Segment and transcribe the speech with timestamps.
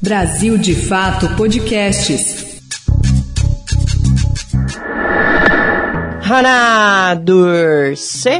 [0.00, 2.60] Brasil de Fato Podcasts.
[6.22, 8.30] Hanadurce.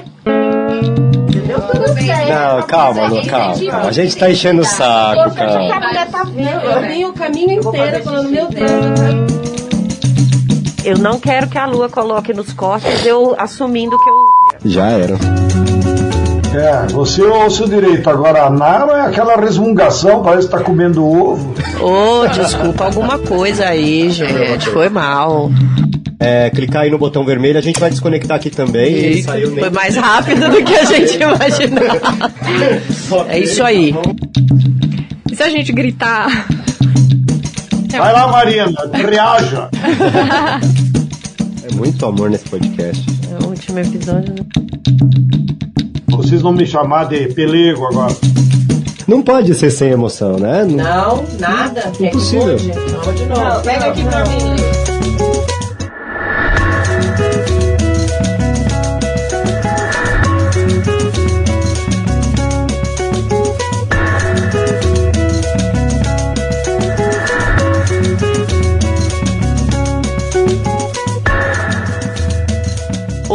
[2.29, 3.89] Não, calma, Lu, calma, calma.
[3.89, 5.81] A gente tá enchendo o saco, calma.
[6.07, 6.23] tá
[6.63, 8.71] Eu vim o caminho inteiro falando, meu Deus.
[10.85, 14.15] Eu não quero que a Lua coloque nos cortes eu assumindo que eu.
[14.71, 15.17] Já era.
[16.55, 18.09] É, você ou o seu direito.
[18.09, 21.55] Agora, a Nara é aquela resmungação, parece que tá comendo ovo.
[21.81, 24.69] Ô, desculpa alguma coisa aí, gente.
[24.71, 25.51] Foi mal.
[26.19, 28.93] É, clicar aí no botão vermelho, a gente vai desconectar aqui também.
[28.93, 32.33] Ele saiu Foi mais rápido do que a gente imaginava.
[33.29, 33.95] É isso aí.
[35.31, 36.47] E se a gente gritar?
[37.91, 39.69] Vai lá, Marina, reaja.
[41.71, 43.05] É muito amor nesse podcast.
[43.31, 44.35] É o último episódio.
[44.35, 45.68] né?
[46.19, 48.15] Vocês vão me chamar de pelego agora.
[49.07, 50.65] Não pode ser sem emoção, né?
[50.65, 51.93] Não- Não, nada.
[52.01, 52.57] Impossível.
[52.59, 53.63] Não, de novo.
[53.63, 54.88] Pega aqui pra mim.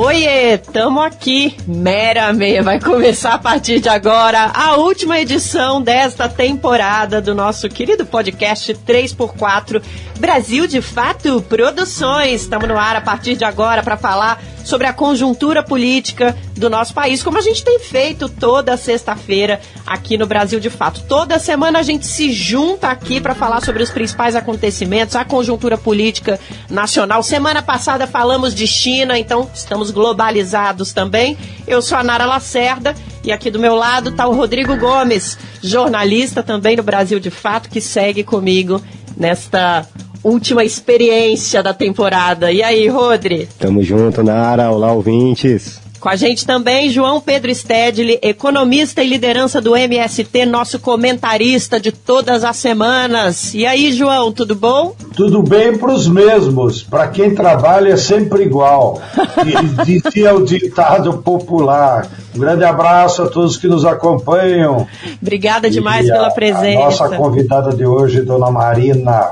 [0.03, 1.55] Oiê, tamo aqui.
[1.65, 7.69] Mera meia vai começar a partir de agora a última edição desta temporada do nosso
[7.69, 9.81] querido podcast 3x4
[10.19, 12.41] Brasil de Fato Produções.
[12.41, 16.93] Estamos no ar a partir de agora para falar sobre a conjuntura política do nosso
[16.93, 21.03] país, como a gente tem feito toda sexta-feira aqui no Brasil de Fato.
[21.07, 25.77] Toda semana a gente se junta aqui para falar sobre os principais acontecimentos, a conjuntura
[25.77, 27.21] política nacional.
[27.21, 31.37] Semana passada falamos de China, então estamos globalizados também.
[31.67, 36.43] Eu sou a Nara Lacerda e aqui do meu lado está o Rodrigo Gomes, jornalista
[36.43, 38.81] também no Brasil de Fato, que segue comigo
[39.15, 39.87] nesta
[40.23, 42.51] última experiência da temporada.
[42.51, 43.47] E aí, Rodri?
[43.59, 44.71] Tamo junto, Nara.
[44.71, 45.81] Olá, ouvintes.
[45.99, 51.93] Com a gente também João Pedro Stedley, economista e liderança do MST, nosso comentarista de
[51.93, 53.53] todas as semanas.
[53.53, 54.93] E aí, João, tudo bom?
[55.15, 56.83] Tudo bem pros mesmos.
[56.83, 59.01] Para quem trabalha é sempre igual.
[59.45, 59.53] E
[60.01, 62.05] Dizia o ditado popular.
[62.35, 64.85] Um grande abraço a todos que nos acompanham.
[65.21, 66.79] Obrigada demais E a- pela A presença.
[66.83, 69.31] nossa convidada de hoje, Dona Marina.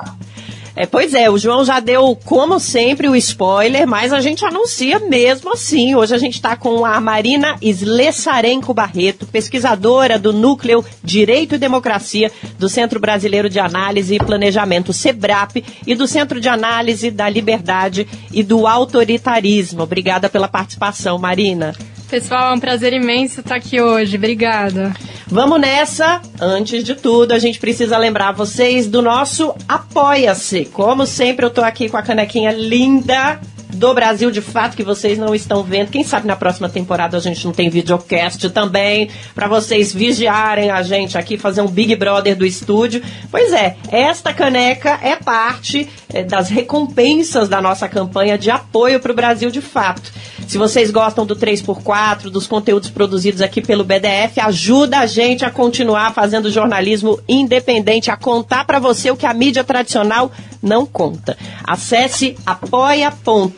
[0.75, 4.99] É, pois é, o João já deu, como sempre, o spoiler, mas a gente anuncia
[4.99, 5.95] mesmo assim.
[5.95, 12.31] Hoje a gente está com a Marina Slessarenko Barreto, pesquisadora do Núcleo Direito e Democracia
[12.57, 18.07] do Centro Brasileiro de Análise e Planejamento, SEBRAP, e do Centro de Análise da Liberdade
[18.31, 19.83] e do Autoritarismo.
[19.83, 21.75] Obrigada pela participação, Marina.
[22.11, 24.17] Pessoal, é um prazer imenso estar aqui hoje.
[24.17, 24.93] Obrigada.
[25.27, 26.21] Vamos nessa.
[26.41, 30.65] Antes de tudo, a gente precisa lembrar vocês do nosso Apoia-se.
[30.65, 33.39] Como sempre, eu tô aqui com a canequinha linda
[33.73, 35.89] do Brasil de fato que vocês não estão vendo.
[35.89, 40.81] Quem sabe na próxima temporada a gente não tem videocast também para vocês vigiarem a
[40.81, 43.01] gente aqui, fazer um Big Brother do estúdio.
[43.29, 49.11] Pois é, esta caneca é parte eh, das recompensas da nossa campanha de apoio para
[49.11, 50.11] o Brasil de fato.
[50.47, 55.49] Se vocês gostam do 3x4, dos conteúdos produzidos aqui pelo BDF, ajuda a gente a
[55.49, 60.31] continuar fazendo jornalismo independente, a contar para você o que a mídia tradicional
[60.61, 61.37] não conta.
[61.63, 62.35] Acesse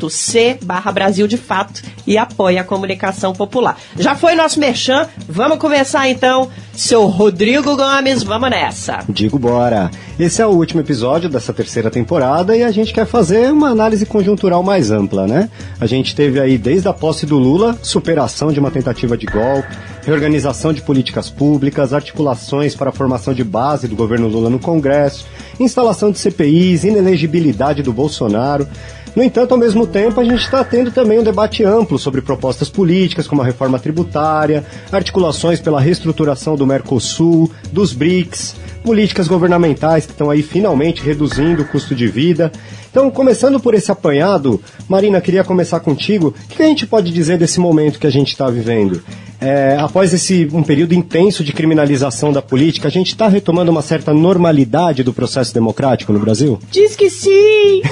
[0.04, 3.78] apoia.c barra Brasil de Fato e apoie a comunicação popular.
[3.98, 6.50] Já foi nosso merchan, vamos começar então.
[6.74, 9.04] Seu Rodrigo Gomes, vamos nessa.
[9.08, 9.92] Digo bora.
[10.20, 14.06] Esse é o último episódio dessa terceira temporada e a gente quer fazer uma análise
[14.06, 15.50] conjuntural mais ampla, né?
[15.80, 19.76] A gente teve aí desde a posse do Lula, superação de uma tentativa de golpe,
[20.04, 25.28] reorganização de políticas públicas, articulações para a formação de base do governo Lula no Congresso,
[25.60, 28.68] instalação de CPIs, inelegibilidade do Bolsonaro.
[29.16, 32.68] No entanto, ao mesmo tempo, a gente está tendo também um debate amplo sobre propostas
[32.68, 40.12] políticas, como a reforma tributária, articulações pela reestruturação do Mercosul, dos BRICS, políticas governamentais que
[40.12, 42.52] estão aí finalmente reduzindo o custo de vida.
[42.90, 44.60] Então, começando por esse apanhado,
[44.90, 46.34] Marina, queria começar contigo.
[46.46, 49.02] O que a gente pode dizer desse momento que a gente está vivendo?
[49.42, 53.82] É, após esse um período intenso de criminalização da política, a gente está retomando uma
[53.82, 56.60] certa normalidade do processo democrático no Brasil?
[56.72, 57.82] Diz que sim!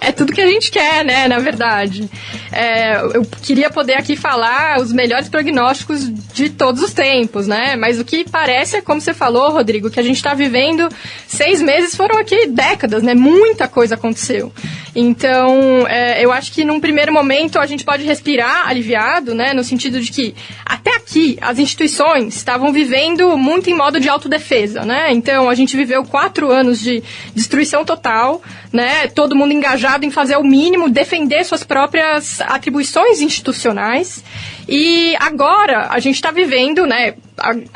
[0.00, 2.08] É tudo que a gente quer, né, na verdade.
[2.52, 7.76] É, eu queria poder aqui falar os melhores prognósticos de todos os tempos, né?
[7.76, 10.88] Mas o que parece é, como você falou, Rodrigo, que a gente está vivendo
[11.26, 13.14] seis meses foram aqui décadas, né?
[13.14, 14.52] Muita coisa aconteceu.
[14.98, 19.62] Então, é, eu acho que num primeiro momento a gente pode respirar aliviado, né, no
[19.62, 20.34] sentido de que
[20.64, 25.12] até aqui as instituições estavam vivendo muito em modo de autodefesa, né?
[25.12, 27.02] Então, a gente viveu quatro anos de
[27.34, 28.40] destruição total,
[28.72, 29.06] né?
[29.08, 34.24] Todo mundo engajado em fazer o mínimo, defender suas próprias atribuições institucionais.
[34.66, 37.14] E agora a gente está vivendo, né?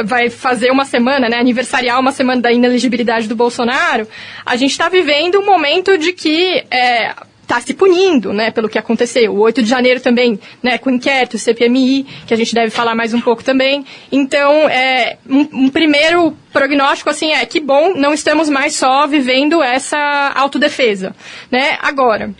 [0.04, 1.38] Vai fazer uma semana, né?
[1.38, 4.08] Aniversarial uma semana da inelegibilidade do Bolsonaro.
[4.44, 7.14] A gente está vivendo um momento de que é,
[7.50, 9.34] está se punindo, né, pelo que aconteceu.
[9.34, 12.94] O 8 de janeiro também, né, com o inquérito, CPMI, que a gente deve falar
[12.94, 13.84] mais um pouco também.
[14.12, 19.60] Então, é, um, um primeiro prognóstico, assim, é que bom, não estamos mais só vivendo
[19.60, 21.14] essa autodefesa,
[21.50, 21.76] né.
[21.82, 22.32] Agora,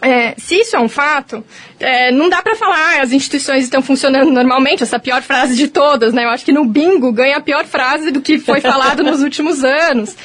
[0.00, 1.44] é, se isso é um fato,
[1.80, 6.12] é, não dá para falar, as instituições estão funcionando normalmente, essa pior frase de todas,
[6.12, 6.24] né?
[6.24, 9.64] Eu acho que no bingo ganha a pior frase do que foi falado nos últimos
[9.64, 10.16] anos.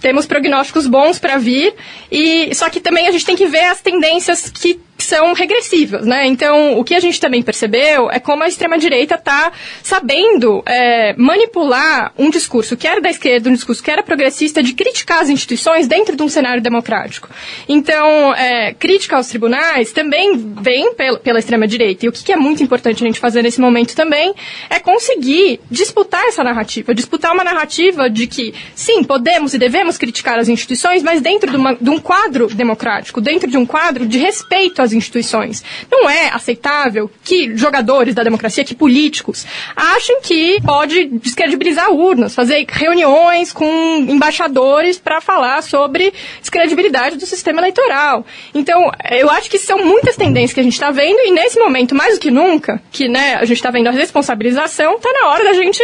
[0.00, 1.74] Temos prognósticos bons para vir,
[2.10, 6.26] e só que também a gente tem que ver as tendências que são regressivas, né?
[6.26, 9.52] Então, o que a gente também percebeu é como a extrema-direita está
[9.82, 14.74] sabendo é, manipular um discurso que era da esquerda, um discurso que era progressista, de
[14.74, 17.30] criticar as instituições dentro de um cenário democrático.
[17.68, 22.04] Então, é, crítica aos tribunais também vem pela, pela extrema-direita.
[22.04, 24.34] E o que, é muito importante a gente fazer nesse momento também
[24.68, 30.38] é conseguir disputar essa narrativa, disputar uma narrativa de que, sim, podemos e devemos criticar
[30.38, 34.18] as instituições, mas dentro de, uma, de um quadro democrático, dentro de um quadro de
[34.18, 35.62] respeito às instituições.
[35.90, 39.46] Não é aceitável que jogadores da democracia, que políticos,
[39.76, 43.66] achem que pode descredibilizar urnas, fazer reuniões com
[44.08, 48.26] embaixadores para falar sobre descredibilidade do sistema eleitoral.
[48.52, 51.94] Então, eu acho que são muitas tendências que a gente está vendo e nesse momento,
[51.94, 55.44] mais do que nunca, que né, a gente está vendo a responsabilização, está na hora
[55.44, 55.82] da gente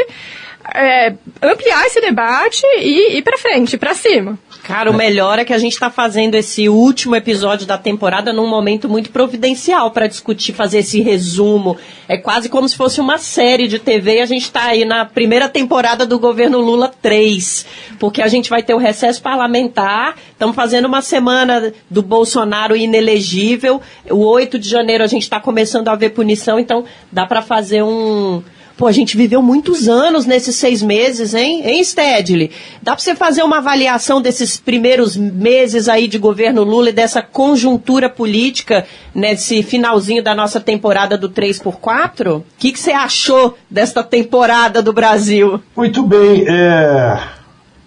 [0.74, 4.38] é, ampliar esse debate e ir para frente, para cima.
[4.64, 8.48] Cara, o melhor é que a gente está fazendo esse último episódio da temporada num
[8.48, 11.76] momento muito providencial para discutir, fazer esse resumo.
[12.08, 15.04] É quase como se fosse uma série de TV e a gente está aí na
[15.04, 17.66] primeira temporada do governo Lula 3,
[17.98, 23.82] porque a gente vai ter o recesso parlamentar, estamos fazendo uma semana do Bolsonaro inelegível,
[24.10, 27.82] o 8 de janeiro a gente está começando a ver punição, então dá para fazer
[27.82, 28.42] um
[28.76, 31.62] Pô, a gente viveu muitos anos nesses seis meses, hein?
[31.64, 32.50] Hein, Stedley?
[32.82, 37.22] Dá para você fazer uma avaliação desses primeiros meses aí de governo Lula e dessa
[37.22, 38.84] conjuntura política
[39.14, 42.38] nesse finalzinho da nossa temporada do 3x4?
[42.38, 45.60] O que, que você achou desta temporada do Brasil?
[45.76, 46.44] Muito bem.
[46.48, 47.16] É...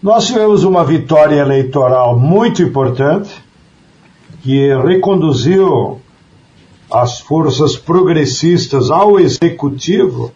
[0.02, 3.32] Nós tivemos uma vitória eleitoral muito importante
[4.42, 6.00] que reconduziu
[6.90, 10.32] as forças progressistas ao executivo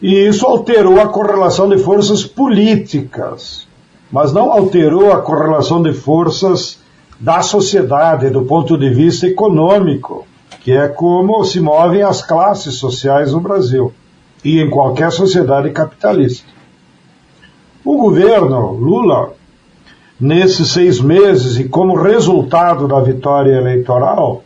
[0.00, 3.66] e isso alterou a correlação de forças políticas,
[4.10, 6.78] mas não alterou a correlação de forças
[7.18, 10.26] da sociedade do ponto de vista econômico,
[10.60, 13.92] que é como se movem as classes sociais no Brasil
[14.44, 16.46] e em qualquer sociedade capitalista.
[17.84, 19.32] O governo Lula,
[20.20, 24.44] nesses seis meses e como resultado da vitória eleitoral,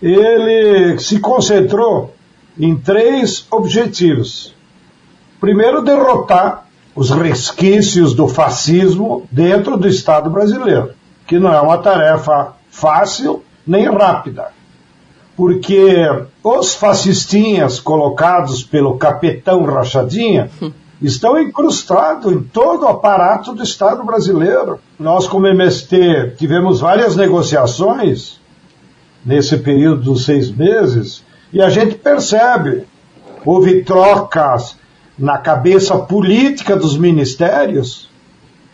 [0.00, 2.14] ele se concentrou
[2.58, 4.54] em três objetivos.
[5.40, 10.90] Primeiro, derrotar os resquícios do fascismo dentro do Estado brasileiro,
[11.26, 14.48] que não é uma tarefa fácil nem rápida,
[15.36, 15.94] porque
[16.42, 20.50] os fascistinhas colocados pelo capitão Rachadinha
[21.00, 24.80] estão incrustados em todo o aparato do Estado brasileiro.
[24.98, 28.40] Nós, como MST, tivemos várias negociações
[29.24, 32.84] nesse período dos seis meses e a gente percebe,
[33.44, 34.76] houve trocas
[35.18, 38.08] na cabeça política dos ministérios,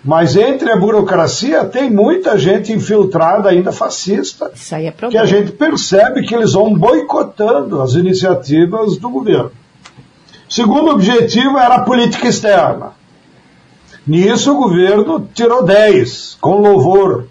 [0.04, 4.50] mas entre a burocracia tem muita gente infiltrada ainda fascista.
[4.54, 5.26] Isso aí é problema.
[5.26, 9.52] Que a gente percebe que eles vão boicotando as iniciativas do governo.
[10.48, 12.92] Segundo objetivo era a política externa.
[14.06, 17.28] Nisso o governo tirou 10, com louvor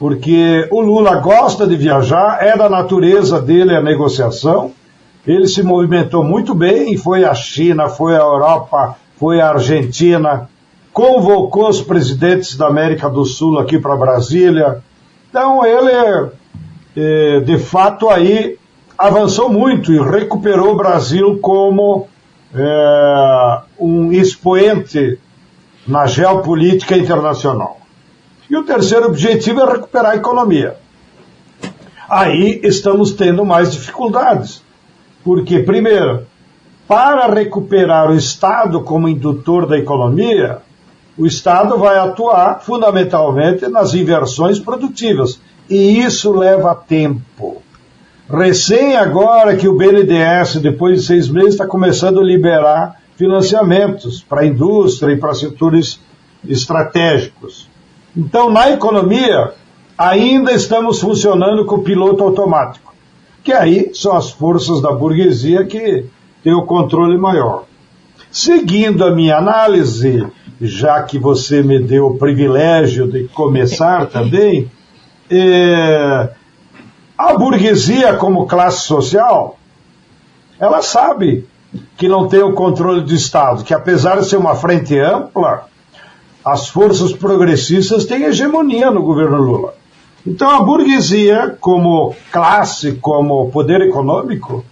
[0.00, 4.72] porque o Lula gosta de viajar, é da natureza dele a negociação.
[5.26, 10.48] Ele se movimentou muito bem, foi à China, foi à Europa, foi à Argentina,
[10.90, 14.82] convocou os presidentes da América do Sul aqui para Brasília.
[15.28, 16.30] Então ele,
[16.96, 18.56] é, de fato, aí
[18.96, 22.08] avançou muito e recuperou o Brasil como
[22.54, 25.18] é, um expoente
[25.86, 27.79] na geopolítica internacional.
[28.50, 30.76] E o terceiro objetivo é recuperar a economia.
[32.08, 34.62] Aí estamos tendo mais dificuldades.
[35.22, 36.26] Porque, primeiro,
[36.88, 40.60] para recuperar o Estado como indutor da economia,
[41.20, 45.38] O Estado vai atuar fundamentalmente nas inversões produtivas.
[45.68, 47.62] E isso leva tempo.
[48.26, 54.40] Recém agora que o BNDES, depois de seis meses, está começando a liberar financiamentos para
[54.40, 56.00] a indústria e para setores
[56.48, 57.68] estratégicos.
[58.16, 59.52] Então, na economia,
[59.96, 62.94] ainda estamos funcionando com o piloto automático,
[63.44, 66.04] que aí são as forças da burguesia que
[66.42, 67.64] têm o controle maior.
[68.30, 70.26] Seguindo a minha análise,
[70.60, 74.70] já que você me deu o privilégio de começar também,
[75.30, 76.30] é,
[77.16, 79.58] a burguesia como classe social,
[80.58, 81.46] ela sabe
[81.96, 85.69] que não tem o controle do Estado, que apesar de ser uma frente ampla,
[86.44, 89.74] as forças progressistas têm hegemonia no governo Lula.
[90.26, 94.64] Então a burguesia, como classe, como poder econômico,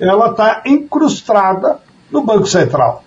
[0.00, 1.80] ela está incrustada
[2.10, 3.04] no Banco Central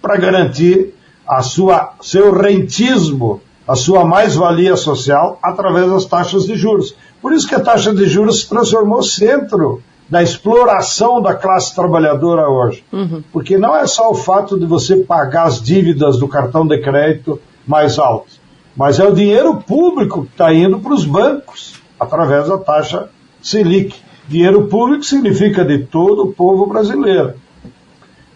[0.00, 0.94] para garantir
[1.26, 6.94] a sua seu rentismo, a sua mais-valia social através das taxas de juros.
[7.22, 12.48] Por isso que a taxa de juros se transformou centro da exploração da classe trabalhadora
[12.48, 12.84] hoje.
[12.92, 13.22] Uhum.
[13.32, 17.40] Porque não é só o fato de você pagar as dívidas do cartão de crédito
[17.66, 18.32] mais alto,
[18.76, 23.08] mas é o dinheiro público que está indo para os bancos através da taxa
[23.42, 23.96] Selic.
[24.28, 27.34] Dinheiro público significa de todo o povo brasileiro.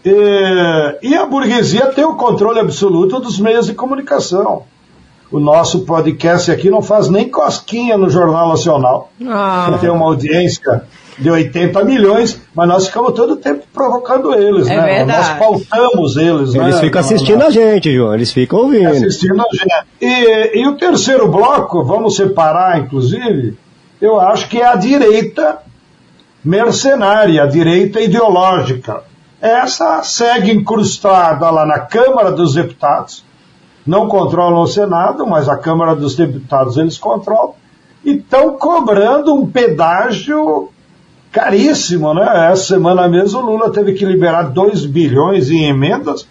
[0.05, 4.65] E, e a burguesia tem o controle absoluto dos meios de comunicação.
[5.31, 9.71] O nosso podcast aqui não faz nem cosquinha no Jornal Nacional, ah.
[9.73, 10.85] que tem uma audiência
[11.19, 14.83] de 80 milhões, mas nós ficamos todo o tempo provocando eles, é né?
[14.83, 15.29] Verdade.
[15.29, 16.65] Nós pautamos eles, eles né?
[16.65, 18.89] Eles ficam assistindo a gente, João, eles ficam ouvindo.
[18.89, 19.87] Assistindo a gente.
[20.01, 23.57] E, e o terceiro bloco, vamos separar, inclusive,
[24.01, 25.59] eu acho que é a direita
[26.45, 29.03] mercenária, a direita ideológica.
[29.41, 33.25] Essa segue incrustada lá na Câmara dos Deputados,
[33.85, 37.55] não controlam o Senado, mas a Câmara dos Deputados eles controlam,
[38.05, 40.71] e estão cobrando um pedágio
[41.33, 42.51] caríssimo, né?
[42.53, 46.27] Essa semana mesmo o Lula teve que liberar 2 bilhões em emendas.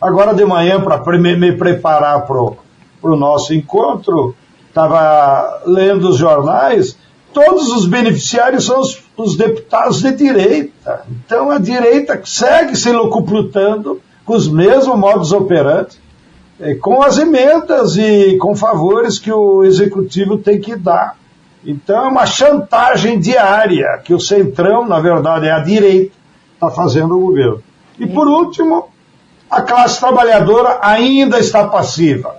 [0.00, 4.34] Agora de manhã, para me preparar para o nosso encontro,
[4.68, 6.96] estava lendo os jornais,
[7.32, 11.02] todos os beneficiários são os, os, deputados de direita.
[11.10, 16.00] Então a direita segue se locuplutando com os mesmos modos operantes,
[16.58, 21.16] eh, com as emendas e com favores que o executivo tem que dar
[21.64, 26.14] então é uma chantagem diária que o Centrão, na verdade é a direita,
[26.54, 27.62] está fazendo o governo.
[27.98, 28.88] E por último,
[29.50, 32.36] a classe trabalhadora ainda está passiva.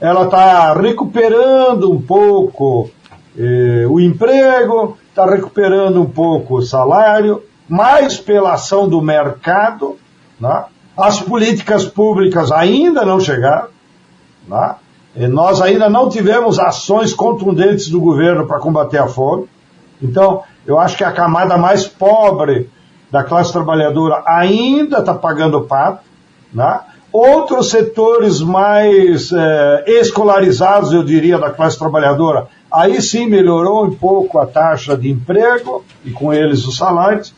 [0.00, 2.90] Ela está recuperando um pouco
[3.36, 9.98] eh, o emprego, está recuperando um pouco o salário, mais pela ação do mercado.
[10.40, 10.64] Né?
[10.96, 13.68] As políticas públicas ainda não chegaram.
[14.46, 14.74] Né?
[15.16, 19.48] Nós ainda não tivemos ações contundentes do governo para combater a fome.
[20.00, 22.70] Então, eu acho que a camada mais pobre
[23.10, 26.02] da classe trabalhadora ainda está pagando pato.
[26.52, 26.80] Né?
[27.12, 34.38] Outros setores mais é, escolarizados, eu diria, da classe trabalhadora, aí sim melhorou um pouco
[34.38, 37.34] a taxa de emprego e com eles os salários.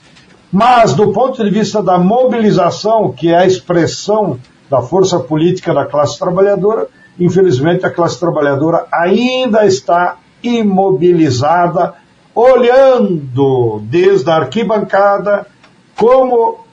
[0.53, 5.87] Mas, do ponto de vista da mobilização, que é a expressão da força política da
[5.87, 6.89] classe trabalhadora,
[7.21, 11.95] infelizmente a classe trabalhadora ainda está imobilizada,
[12.35, 15.47] olhando desde a arquibancada
[15.97, 16.65] como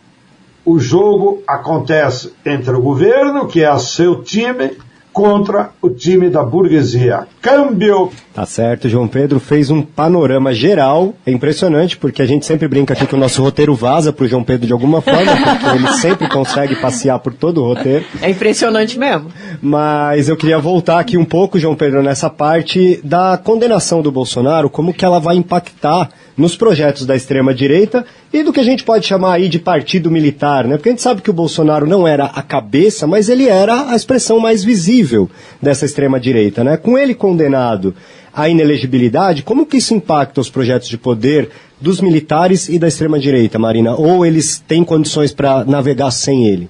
[0.65, 4.77] o jogo acontece entre o governo, que é seu time,
[5.17, 7.25] contra o time da burguesia.
[7.41, 8.11] Câmbio!
[8.35, 11.15] Tá certo, João Pedro fez um panorama geral.
[11.25, 14.43] É impressionante, porque a gente sempre brinca aqui que o nosso roteiro vaza pro João
[14.43, 18.05] Pedro de alguma forma, porque ele sempre consegue passear por todo o roteiro.
[18.21, 19.29] É impressionante mesmo.
[19.59, 24.69] Mas eu queria voltar aqui um pouco, João Pedro, nessa parte da condenação do Bolsonaro,
[24.69, 29.07] como que ela vai impactar nos projetos da extrema-direita e do que a gente pode
[29.07, 30.77] chamar aí de partido militar, né?
[30.77, 33.95] Porque a gente sabe que o Bolsonaro não era a cabeça, mas ele era a
[33.95, 35.29] expressão mais visível
[35.61, 36.77] dessa extrema-direita, né?
[36.77, 37.95] Com ele condenado
[38.31, 41.49] à inelegibilidade, como que isso impacta os projetos de poder
[41.81, 43.95] dos militares e da extrema-direita, Marina?
[43.95, 46.69] Ou eles têm condições para navegar sem ele?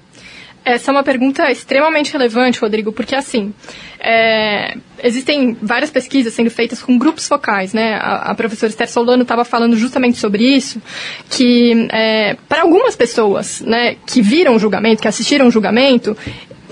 [0.68, 3.54] Essa é uma pergunta extremamente relevante, Rodrigo, porque assim,
[3.98, 7.94] é, existem várias pesquisas sendo feitas com grupos focais, né?
[7.94, 10.80] A, a professora Esther Solano estava falando justamente sobre isso,
[11.30, 16.14] que é, para algumas pessoas, né, que viram o julgamento, que assistiram o julgamento,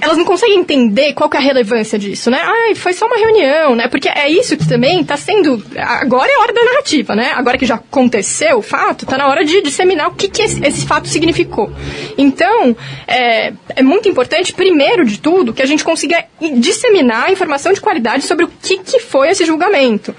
[0.00, 2.38] elas não conseguem entender qual que é a relevância disso, né?
[2.42, 3.88] Ai, foi só uma reunião, né?
[3.88, 5.64] Porque é isso que também está sendo.
[5.76, 7.32] Agora é a hora da narrativa, né?
[7.34, 10.64] Agora que já aconteceu o fato, está na hora de disseminar o que, que esse,
[10.64, 11.72] esse fato significou.
[12.18, 12.76] Então,
[13.06, 16.24] é, é muito importante, primeiro de tudo, que a gente consiga
[16.58, 20.14] disseminar informação de qualidade sobre o que, que foi esse julgamento.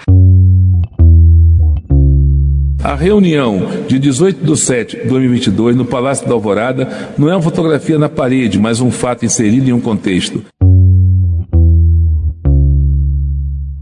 [2.88, 7.42] A reunião de 18 de 7 de 2022 no Palácio da Alvorada não é uma
[7.42, 10.42] fotografia na parede, mas um fato inserido em um contexto.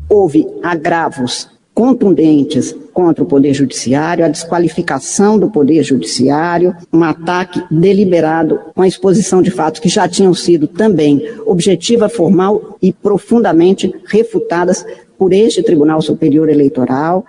[0.09, 8.59] Houve agravos contundentes contra o Poder Judiciário, a desqualificação do Poder Judiciário, um ataque deliberado
[8.74, 14.83] com a exposição de fatos que já tinham sido também objetiva, formal e profundamente refutadas
[15.15, 17.24] por este Tribunal Superior Eleitoral.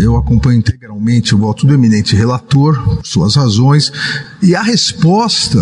[0.00, 3.92] Eu acompanho integralmente o voto do eminente relator, suas razões,
[4.42, 5.60] e a resposta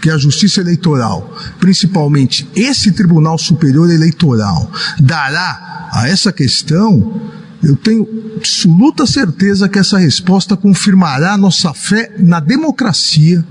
[0.00, 7.20] que a Justiça Eleitoral, principalmente esse Tribunal Superior Eleitoral, dará a essa questão,
[7.64, 13.44] eu tenho absoluta certeza que essa resposta confirmará nossa fé na democracia,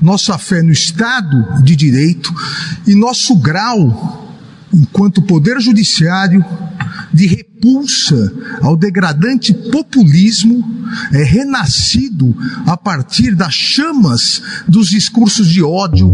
[0.00, 2.32] nossa fé no Estado de Direito
[2.86, 4.32] e nosso grau,
[4.72, 6.42] enquanto Poder Judiciário,
[7.16, 8.32] de repulsa
[8.62, 10.62] ao degradante populismo
[11.12, 16.12] é renascido a partir das chamas dos discursos de ódio.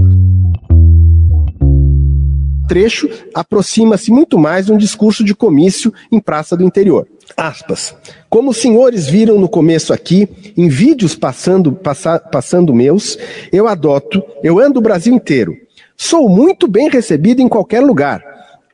[2.69, 7.07] Trecho aproxima-se muito mais de um discurso de comício em praça do interior.
[7.37, 7.95] Aspas.
[8.31, 13.19] Como os senhores viram no começo aqui, em vídeos passando, passa, passando meus,
[13.53, 15.55] eu adoto, eu ando o Brasil inteiro.
[15.97, 18.23] Sou muito bem recebido em qualquer lugar.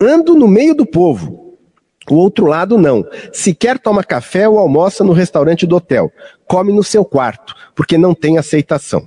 [0.00, 1.47] Ando no meio do povo.
[2.10, 3.04] O outro lado não.
[3.32, 6.10] Sequer toma café ou almoça no restaurante do hotel.
[6.46, 9.06] Come no seu quarto, porque não tem aceitação.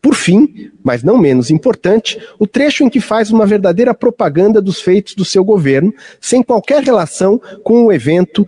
[0.00, 4.80] Por fim, mas não menos importante, o trecho em que faz uma verdadeira propaganda dos
[4.80, 8.46] feitos do seu governo, sem qualquer relação com o evento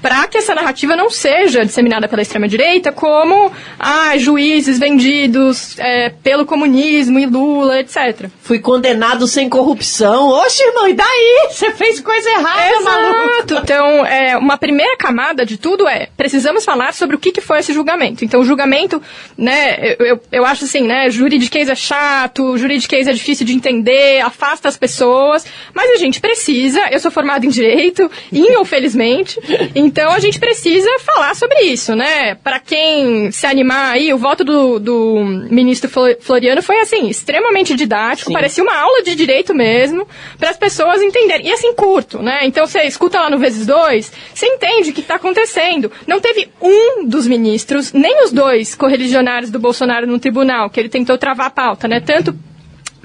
[0.00, 6.46] para que essa narrativa não seja disseminada pela extrema-direita como ah, juízes vendidos é, pelo
[6.46, 8.28] comunismo e Lula, etc.
[8.42, 10.28] Fui condenado sem corrupção.
[10.28, 11.48] Oxe, irmão, e daí?
[11.50, 12.84] Você fez coisa errada, Exato.
[12.84, 13.54] maluco.
[13.62, 17.58] Então, é, uma primeira camada de tudo é, precisamos falar sobre o que, que foi
[17.58, 18.24] esse julgamento.
[18.24, 19.02] Então, o julgamento,
[19.36, 24.20] né, eu, eu, eu acho assim, né, juridiquês é chato, juridiquês é difícil de entender,
[24.20, 25.44] afasta as pessoas,
[25.74, 29.38] mas a gente precisa, eu sou formado em Direito, infelizmente,
[29.88, 32.34] então a gente precisa falar sobre isso, né?
[32.34, 38.28] Para quem se animar aí, o voto do, do ministro Floriano foi assim, extremamente didático,
[38.28, 38.34] Sim.
[38.34, 40.06] parecia uma aula de direito mesmo,
[40.38, 41.46] para as pessoas entenderem.
[41.46, 42.40] E assim, curto, né?
[42.42, 45.90] Então você escuta lá no vezes dois, você entende o que está acontecendo.
[46.06, 50.90] Não teve um dos ministros, nem os dois correligionários do Bolsonaro no tribunal, que ele
[50.90, 51.98] tentou travar a pauta, né?
[51.98, 52.36] Tanto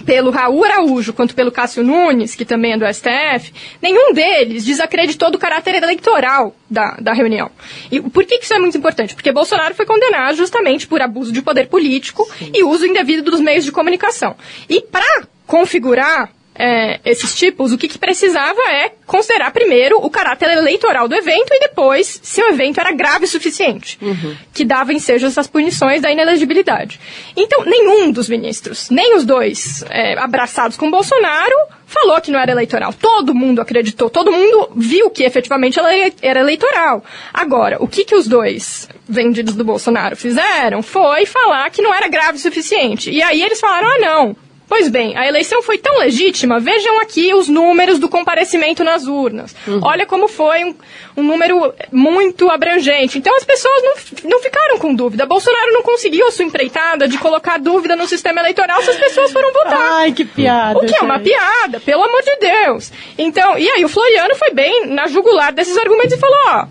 [0.05, 5.31] pelo Raul Araújo quanto pelo Cássio Nunes, que também é do STF, nenhum deles desacreditou
[5.31, 7.49] do caráter eleitoral da, da reunião.
[7.91, 9.15] E por que, que isso é muito importante?
[9.15, 12.51] Porque Bolsonaro foi condenado justamente por abuso de poder político Sim.
[12.53, 14.35] e uso indevido dos meios de comunicação.
[14.69, 20.51] E para configurar é, esses tipos, o que, que, precisava é considerar primeiro o caráter
[20.51, 24.35] eleitoral do evento e depois se o evento era grave o suficiente, uhum.
[24.53, 26.99] que dava ensejo essas punições da inelegibilidade.
[27.35, 31.55] Então, nenhum dos ministros, nem os dois é, abraçados com Bolsonaro,
[31.87, 32.93] falou que não era eleitoral.
[32.93, 35.79] Todo mundo acreditou, todo mundo viu que efetivamente
[36.21, 37.03] era eleitoral.
[37.33, 42.07] Agora, o que, que os dois vendidos do Bolsonaro fizeram foi falar que não era
[42.07, 43.11] grave o suficiente.
[43.11, 44.35] E aí eles falaram, ah, não,
[44.75, 49.55] Pois bem, a eleição foi tão legítima, vejam aqui os números do comparecimento nas urnas.
[49.67, 49.79] Uhum.
[49.83, 50.73] Olha como foi um,
[51.15, 53.19] um, número muito abrangente.
[53.19, 55.27] Então as pessoas não, não ficaram com dúvida.
[55.27, 59.31] Bolsonaro não conseguiu a sua empreitada de colocar dúvida no sistema eleitoral se as pessoas
[59.31, 59.91] foram votar.
[59.91, 60.79] Ai, que piada.
[60.79, 61.01] O que gente.
[61.01, 62.91] é uma piada, pelo amor de Deus.
[63.15, 66.65] Então, e aí o Floriano foi bem na jugular desses argumentos e falou, ó,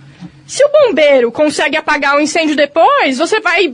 [0.45, 3.73] se o bombeiro consegue apagar o incêndio depois, você vai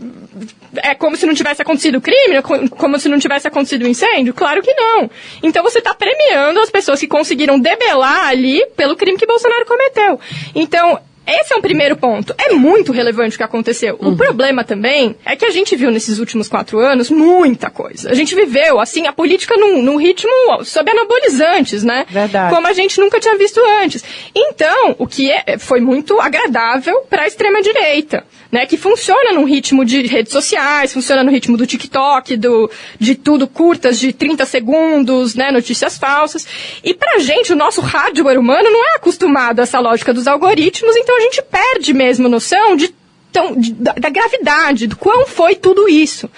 [0.83, 4.35] é como se não tivesse acontecido o crime, como se não tivesse acontecido o incêndio?
[4.35, 5.11] Claro que não.
[5.43, 10.21] Então você está premiando as pessoas que conseguiram debelar ali pelo crime que Bolsonaro cometeu.
[10.55, 12.35] Então, esse é um primeiro ponto.
[12.38, 13.99] É muito relevante o que aconteceu.
[14.01, 14.12] Uhum.
[14.12, 18.11] O problema também é que a gente viu nesses últimos quatro anos muita coisa.
[18.11, 20.33] A gente viveu, assim, a política num, num ritmo
[20.64, 22.07] sob anabolizantes, né?
[22.09, 22.55] Verdade.
[22.55, 24.03] Como a gente nunca tinha visto antes.
[24.35, 29.85] Então, o que é, foi muito agradável para a extrema-direita né, que funciona num ritmo
[29.85, 35.35] de redes sociais, funciona no ritmo do TikTok, do, de tudo curtas de 30 segundos,
[35.35, 36.47] né, notícias falsas.
[36.83, 40.97] E pra gente, o nosso hardware humano não é acostumado a essa lógica dos algoritmos,
[40.97, 42.94] então a gente perde mesmo noção de
[43.33, 46.28] tão, de, da, da, gravidade, do quão foi tudo isso.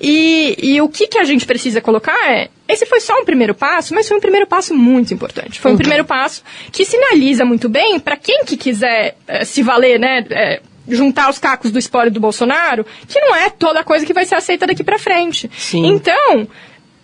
[0.00, 3.54] E, e o que, que a gente precisa colocar é, esse foi só um primeiro
[3.54, 5.60] passo, mas foi um primeiro passo muito importante.
[5.60, 5.78] Foi um uhum.
[5.78, 10.60] primeiro passo que sinaliza muito bem para quem que quiser é, se valer, né, é,
[10.88, 14.34] juntar os cacos do espólio do Bolsonaro, que não é toda coisa que vai ser
[14.34, 15.50] aceita daqui para frente.
[15.56, 15.86] Sim.
[15.86, 16.48] Então,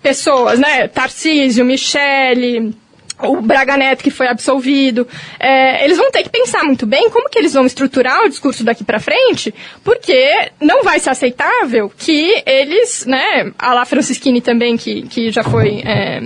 [0.02, 2.74] pessoas, né, Tarcísio, Michele,
[3.20, 5.06] o Braga Neto que foi absolvido,
[5.38, 8.64] é, eles vão ter que pensar muito bem como que eles vão estruturar o discurso
[8.64, 14.76] daqui para frente, porque não vai ser aceitável que eles, né, a lá Francisquini também,
[14.76, 16.22] que, que já foi é,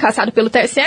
[0.00, 0.80] caçado pelo TSE,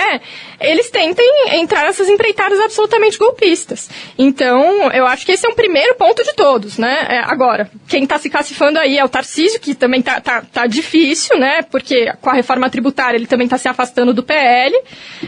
[0.60, 3.88] eles tentem entrar nessas empreitadas absolutamente golpistas.
[4.18, 7.06] Então, eu acho que esse é um primeiro ponto de todos, né?
[7.08, 10.66] É, agora, quem está se cacifando aí é o Tarcísio, que também tá, tá, tá
[10.66, 11.62] difícil, né?
[11.62, 14.74] Porque com a reforma tributária ele também está se afastando do PL.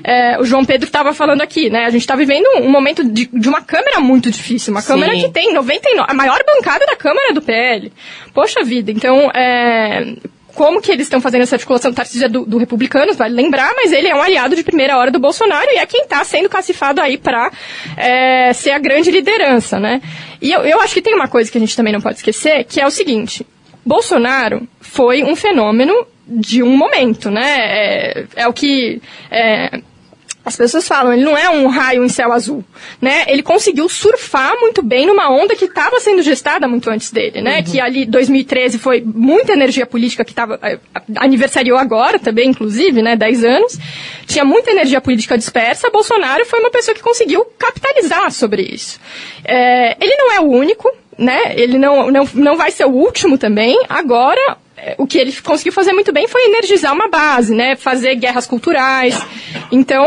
[0.04, 1.84] É, o João Pedro estava falando aqui, né?
[1.84, 4.88] A gente está vivendo um momento de, de, uma Câmara muito difícil, uma Sim.
[4.88, 7.92] Câmara que tem 99, a maior bancada da Câmara é do PL.
[8.34, 10.14] Poxa vida, então, é,
[10.54, 11.92] como que eles estão fazendo essa articulação.
[11.92, 15.10] Tarcísio é do, do Republicanos, vale lembrar, mas ele é um aliado de primeira hora
[15.10, 17.50] do Bolsonaro e é quem está sendo cacifado aí para
[17.96, 20.00] é, ser a grande liderança, né?
[20.40, 22.64] E eu, eu acho que tem uma coisa que a gente também não pode esquecer,
[22.64, 23.46] que é o seguinte.
[23.84, 27.56] Bolsonaro foi um fenômeno de um momento, né?
[27.58, 29.80] É, é o que é,
[30.44, 32.64] as pessoas falam, ele não é um raio em céu azul,
[33.00, 33.24] né?
[33.28, 37.58] Ele conseguiu surfar muito bem numa onda que estava sendo gestada muito antes dele, né?
[37.58, 37.64] Uhum.
[37.64, 40.78] Que ali 2013 foi muita energia política que estava eh,
[41.16, 43.14] aniversariou agora também, inclusive, né?
[43.14, 43.78] 10 anos.
[44.26, 45.90] Tinha muita energia política dispersa.
[45.90, 48.98] Bolsonaro foi uma pessoa que conseguiu capitalizar sobre isso.
[49.44, 51.54] É, ele não é o único, né?
[51.54, 53.78] Ele não, não, não vai ser o último também.
[53.88, 54.56] Agora,
[54.98, 57.76] o que ele conseguiu fazer muito bem foi energizar uma base, né?
[57.76, 59.20] Fazer guerras culturais.
[59.70, 60.06] Então,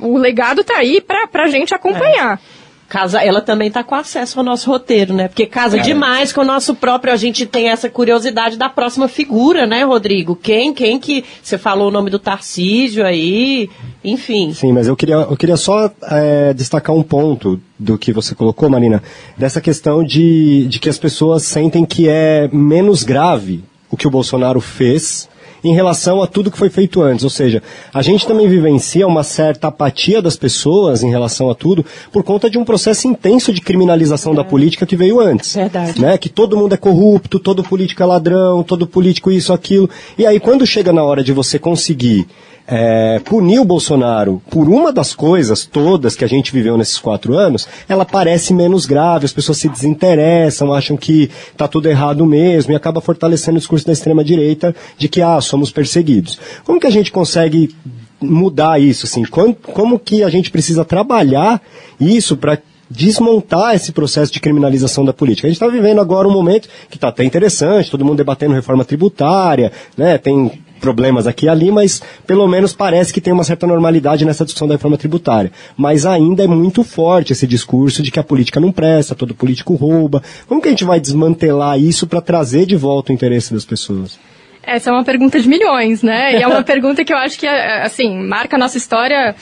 [0.00, 2.40] o legado está aí para a gente acompanhar.
[2.58, 2.62] É.
[2.88, 5.26] Casa, ela também está com acesso ao nosso roteiro, né?
[5.26, 5.80] Porque casa é.
[5.80, 7.10] demais com o nosso próprio.
[7.10, 10.36] A gente tem essa curiosidade da próxima figura, né, Rodrigo?
[10.36, 11.24] Quem, quem que.
[11.42, 13.70] Você falou o nome do Tarcísio aí,
[14.04, 14.52] enfim.
[14.52, 18.68] Sim, mas eu queria, eu queria só é, destacar um ponto do que você colocou,
[18.68, 19.02] Marina,
[19.38, 24.10] dessa questão de, de que as pessoas sentem que é menos grave o que o
[24.10, 25.28] Bolsonaro fez
[25.64, 27.24] em relação a tudo que foi feito antes.
[27.24, 31.84] Ou seja, a gente também vivencia uma certa apatia das pessoas em relação a tudo
[32.12, 34.36] por conta de um processo intenso de criminalização é.
[34.36, 35.54] da política que veio antes.
[35.54, 36.00] Verdade.
[36.00, 36.18] Né?
[36.18, 39.88] Que todo mundo é corrupto, todo político é ladrão, todo político isso, aquilo.
[40.18, 42.26] E aí, quando chega na hora de você conseguir
[42.66, 47.34] é, punir o Bolsonaro por uma das coisas todas que a gente viveu nesses quatro
[47.34, 52.72] anos, ela parece menos grave, as pessoas se desinteressam, acham que está tudo errado mesmo
[52.72, 56.40] e acaba fortalecendo o discurso da extrema-direita de que, ah, somos perseguidos.
[56.64, 57.74] Como que a gente consegue
[58.20, 59.24] mudar isso, assim?
[59.24, 61.60] Como, que a gente precisa trabalhar
[62.00, 65.46] isso para desmontar esse processo de criminalização da política.
[65.46, 68.84] A gente está vivendo agora um momento que está até interessante, todo mundo debatendo reforma
[68.84, 70.18] tributária, né?
[70.18, 74.44] Tem problemas aqui e ali, mas pelo menos parece que tem uma certa normalidade nessa
[74.44, 75.52] discussão da reforma tributária.
[75.76, 79.74] Mas ainda é muito forte esse discurso de que a política não presta, todo político
[79.74, 80.22] rouba.
[80.46, 84.18] Como que a gente vai desmantelar isso para trazer de volta o interesse das pessoas?
[84.62, 86.38] Essa é uma pergunta de milhões, né?
[86.38, 89.34] E é uma pergunta que eu acho que, assim, marca a nossa história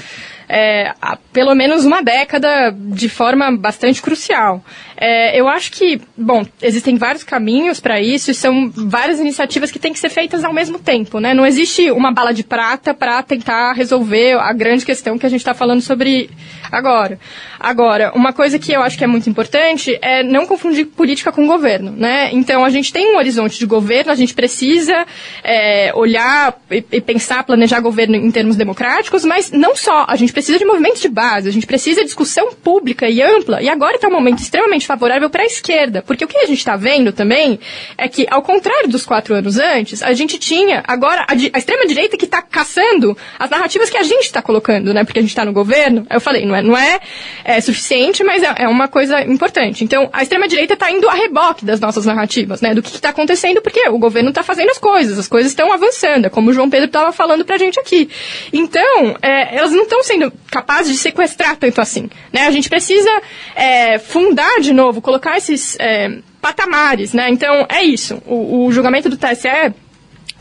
[0.51, 4.63] é, há pelo menos uma década de forma bastante crucial.
[5.01, 9.79] É, eu acho que, bom, existem vários caminhos para isso e são várias iniciativas que
[9.79, 11.33] têm que ser feitas ao mesmo tempo, né?
[11.33, 15.41] Não existe uma bala de prata para tentar resolver a grande questão que a gente
[15.41, 16.29] está falando sobre
[16.71, 17.19] agora.
[17.59, 21.47] Agora, uma coisa que eu acho que é muito importante é não confundir política com
[21.47, 22.31] governo, né?
[22.33, 25.07] Então, a gente tem um horizonte de governo, a gente precisa
[25.43, 30.33] é, olhar e, e pensar, planejar governo em termos democráticos, mas não só, a gente
[30.33, 33.97] precisa de movimentos de base, a gente precisa de discussão pública e ampla, e agora
[33.97, 37.13] está um momento extremamente favorável para a esquerda, porque o que a gente está vendo
[37.13, 37.61] também
[37.97, 42.17] é que, ao contrário dos quatro anos antes, a gente tinha agora a, a extrema-direita
[42.17, 45.05] que está caçando as narrativas que a gente está colocando, né?
[45.05, 46.99] Porque a gente está no governo, eu falei, não é, não é,
[47.45, 49.85] é suficiente, mas é, é, uma coisa importante.
[49.85, 52.75] Então, a extrema-direita está indo a reboque das nossas narrativas, né?
[52.75, 56.27] Do que está acontecendo, porque o governo está fazendo as coisas, as coisas estão avançando,
[56.27, 58.11] é como o João Pedro estava falando para a gente aqui.
[58.53, 62.11] Então, é, elas não estão sendo capazes de sequestrar tanto assim.
[62.33, 62.49] Né?
[62.49, 63.11] A gente precisa
[63.55, 67.13] é, fundar de novo, colocar esses é, patamares.
[67.13, 67.29] Né?
[67.31, 68.23] Então, é isso.
[68.27, 69.75] O, o julgamento do TSE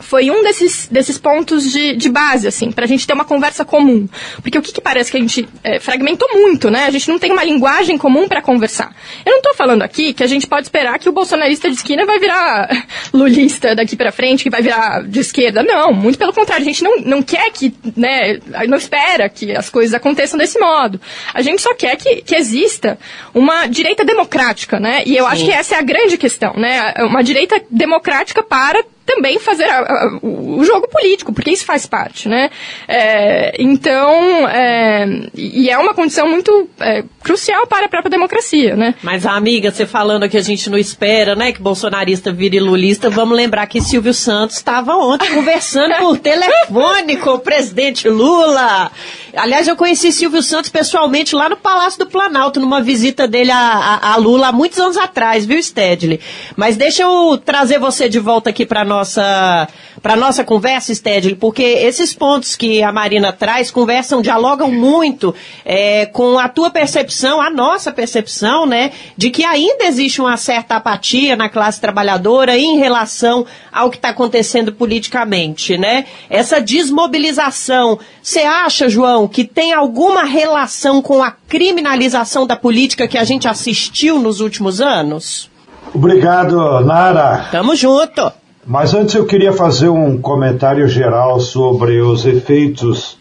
[0.00, 3.64] foi um desses, desses pontos de, de base, assim, para a gente ter uma conversa
[3.64, 4.08] comum.
[4.42, 6.86] Porque o que, que parece que a gente é, fragmentou muito, né?
[6.86, 8.94] A gente não tem uma linguagem comum para conversar.
[9.24, 12.04] Eu não estou falando aqui que a gente pode esperar que o bolsonarista de esquina
[12.06, 12.68] vai virar
[13.12, 15.62] lulista daqui para frente, que vai virar de esquerda.
[15.62, 16.62] Não, muito pelo contrário.
[16.62, 21.00] A gente não, não quer que, né, não espera que as coisas aconteçam desse modo.
[21.34, 22.98] A gente só quer que, que exista
[23.34, 25.02] uma direita democrática, né?
[25.04, 25.30] E eu Sim.
[25.30, 26.94] acho que essa é a grande questão, né?
[27.00, 32.28] Uma direita democrática para também fazer a, a, o jogo político, porque isso faz parte,
[32.28, 32.50] né?
[32.86, 38.94] É, então, é, e é uma condição muito é, crucial para a própria democracia, né?
[39.02, 43.36] Mas, amiga, você falando que a gente não espera, né, que bolsonarista vire lulista, vamos
[43.36, 48.90] lembrar que Silvio Santos estava ontem conversando por telefone com o presidente Lula.
[49.36, 53.56] Aliás, eu conheci Silvio Santos pessoalmente lá no Palácio do Planalto, numa visita dele a,
[53.56, 56.20] a, a Lula há muitos anos atrás, viu, Stedley?
[56.56, 59.68] Mas deixa eu trazer você de volta aqui para nossa
[60.02, 66.06] para nossa conversa, Stedley, porque esses pontos que a Marina traz conversam, dialogam muito é,
[66.06, 71.36] com a tua percepção, a nossa percepção, né, de que ainda existe uma certa apatia
[71.36, 76.06] na classe trabalhadora em relação ao que está acontecendo politicamente, né?
[76.28, 83.18] Essa desmobilização, você acha, João, que tem alguma relação com a criminalização da política que
[83.18, 85.50] a gente assistiu nos últimos anos?
[85.94, 87.48] Obrigado, Nara.
[87.50, 88.39] Tamo junto.
[88.66, 93.18] Mas antes eu queria fazer um comentário geral sobre os efeitos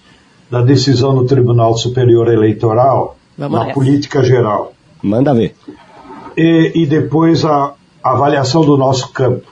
[0.50, 4.74] da decisão do Tribunal Superior Eleitoral Vamos na política geral.
[5.02, 5.56] Manda ver.
[6.36, 7.74] E, e depois a,
[8.04, 9.44] a avaliação do nosso campo.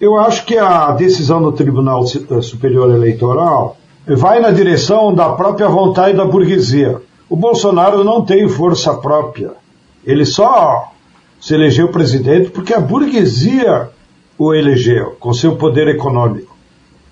[0.00, 6.16] Eu acho que a decisão do Tribunal Superior Eleitoral vai na direção da própria vontade
[6.16, 7.00] da burguesia.
[7.28, 9.52] O Bolsonaro não tem força própria.
[10.04, 10.92] Ele só
[11.40, 13.90] se elegeu presidente porque a burguesia
[14.38, 16.54] o elegeu, com seu poder econômico.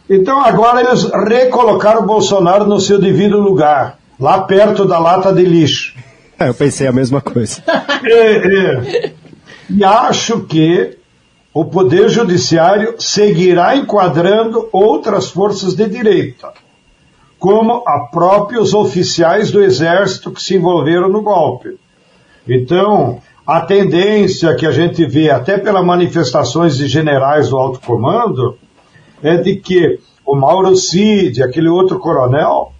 [0.08, 5.44] Então agora eles recolocaram o Bolsonaro no seu devido lugar, lá perto da lata de
[5.44, 5.94] lixo.
[6.38, 7.62] É, eu pensei a mesma coisa.
[8.04, 9.12] é, é.
[9.70, 10.98] E acho que
[11.54, 16.52] o Poder Judiciário seguirá enquadrando outras forças de direita,
[17.38, 21.78] como a próprios oficiais do Exército que se envolveram no golpe.
[22.48, 28.56] Então, a tendência que a gente vê, até pelas manifestações de generais do alto comando,
[29.22, 32.72] é de que o Mauro Cid, aquele outro coronel,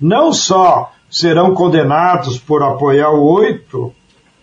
[0.00, 3.92] não só serão condenados por apoiar o oito,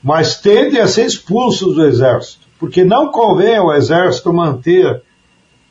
[0.01, 5.03] mas tendem a ser expulsos do exército, porque não convém ao exército manter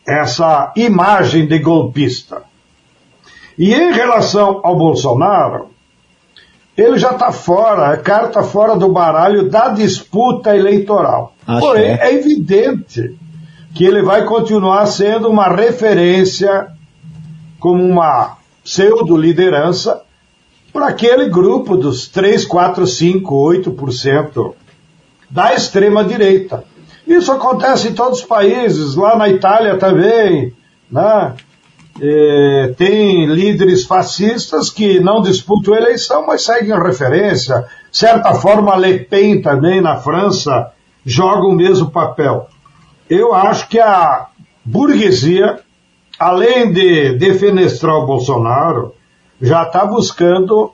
[0.06, 2.42] essa imagem de golpista.
[3.58, 5.73] E em relação ao Bolsonaro,
[6.76, 11.34] ele já está fora, a carta fora do baralho da disputa eleitoral.
[11.46, 12.08] Acho Porém, é.
[12.10, 13.16] é evidente
[13.74, 16.68] que ele vai continuar sendo uma referência
[17.58, 20.02] como uma pseudo-liderança
[20.72, 24.54] para aquele grupo dos 3, 4, 5, 8%
[25.30, 26.64] da extrema-direita.
[27.06, 30.52] Isso acontece em todos os países, lá na Itália também,
[30.90, 31.34] né?
[32.00, 37.64] É, tem líderes fascistas que não disputam a eleição, mas seguem referência.
[37.90, 40.72] De certa forma, Le Pen também na França
[41.06, 42.48] joga o mesmo papel.
[43.08, 44.26] Eu acho que a
[44.64, 45.60] burguesia,
[46.18, 48.94] além de defenestrar o Bolsonaro,
[49.40, 50.72] já está buscando,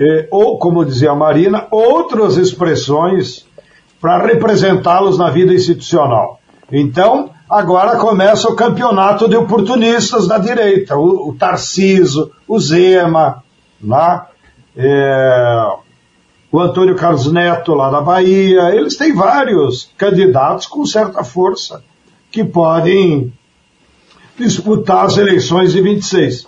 [0.00, 3.46] é, ou como dizia a Marina, outras expressões
[4.00, 6.40] para representá-los na vida institucional.
[6.70, 13.42] Então, agora começa o campeonato de oportunistas da direita, o, o Tarciso, o Zema,
[13.80, 14.22] né?
[14.76, 15.76] é,
[16.50, 21.82] o Antônio Carlos Neto lá da Bahia, eles têm vários candidatos com certa força
[22.30, 23.32] que podem
[24.38, 26.46] disputar as eleições de 26.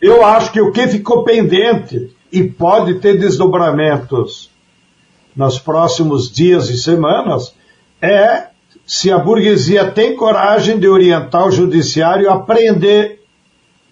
[0.00, 4.50] Eu acho que o que ficou pendente e pode ter desdobramentos
[5.34, 7.54] nos próximos dias e semanas
[8.00, 8.48] é
[8.88, 13.20] se a burguesia tem coragem de orientar o judiciário a prender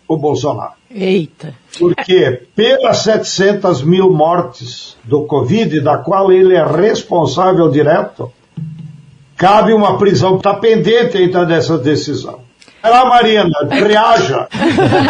[0.09, 0.73] o Bolsonaro.
[0.91, 1.53] Eita!
[1.79, 8.33] Porque pelas 700 mil mortes do Covid, da qual ele é responsável direto,
[9.37, 10.39] cabe uma prisão.
[10.39, 12.46] Está pendente ainda dessa decisão.
[12.87, 14.47] Vai lá, Marina, reaja.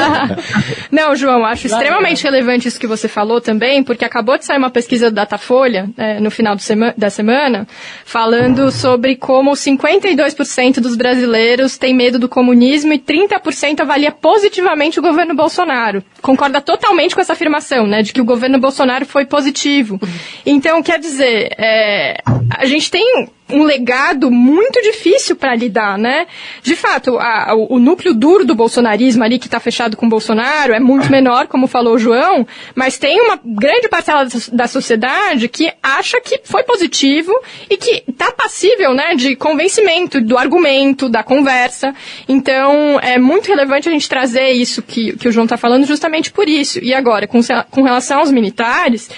[0.90, 4.70] Não, João, acho extremamente relevante isso que você falou também, porque acabou de sair uma
[4.70, 7.68] pesquisa do Datafolha, é, no final sema da semana,
[8.02, 15.02] falando sobre como 52% dos brasileiros têm medo do comunismo e 30% avalia positivamente o
[15.02, 16.02] governo Bolsonaro.
[16.22, 20.00] Concorda totalmente com essa afirmação, né, de que o governo Bolsonaro foi positivo.
[20.46, 22.22] Então, quer dizer, é,
[22.56, 26.26] a gente tem um legado muito difícil para lidar, né?
[26.62, 30.08] De fato, a, o, o, núcleo duro do bolsonarismo ali que está fechado com o
[30.08, 35.48] Bolsonaro é muito menor, como falou o João, mas tem uma grande parcela da sociedade
[35.48, 37.32] que acha que foi positivo
[37.70, 41.94] e que está passível, né, de convencimento do argumento, da conversa.
[42.28, 46.32] Então, é muito relevante a gente trazer isso que, que o João está falando justamente
[46.32, 46.82] por isso.
[46.82, 49.08] E agora, com, com relação aos militares,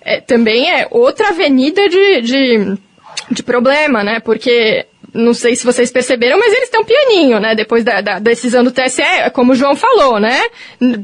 [0.00, 2.78] é, também é outra avenida de, de
[3.30, 4.20] de problema, né?
[4.20, 4.86] Porque
[5.16, 7.54] não sei se vocês perceberam, mas eles estão pianinho, né?
[7.54, 10.42] Depois da, da, decisão do TSE, como o João falou, né?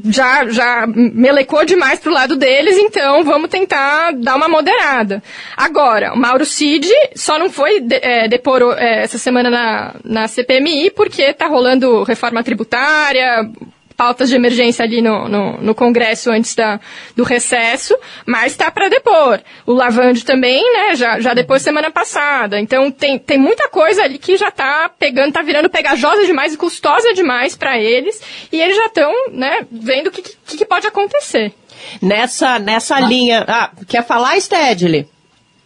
[0.05, 5.21] Já, já melecou demais pro lado deles, então vamos tentar dar uma moderada.
[5.57, 10.27] Agora, o Mauro Cid só não foi de, é, depor é, essa semana na, na
[10.27, 13.49] CPMI porque tá rolando reforma tributária,
[13.93, 16.79] pautas de emergência ali no, no, no Congresso antes da,
[17.15, 19.39] do recesso, mas está para depor.
[19.65, 22.59] O Lavande também, né, já, já depois semana passada.
[22.59, 26.57] Então tem, tem muita coisa ali que já está pegando, está virando pegajosa demais e
[26.57, 30.87] custosa demais para eles, e eles já estão, né, vendo o que, que, que, pode
[30.87, 31.53] acontecer.
[32.01, 32.99] Nessa, nessa ah.
[32.99, 33.43] linha.
[33.47, 35.07] Ah, quer falar, Stedley?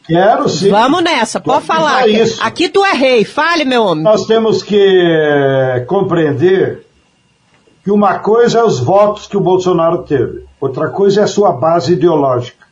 [0.08, 0.70] Quero sim.
[0.70, 2.00] Vamos nessa, pode falar.
[2.00, 4.04] Aqui, aqui tu é rei, fale, meu homem.
[4.04, 4.80] Nós temos que
[5.86, 6.87] compreender
[7.88, 11.54] que uma coisa é os votos que o Bolsonaro teve, outra coisa é a sua
[11.54, 12.67] base ideológica.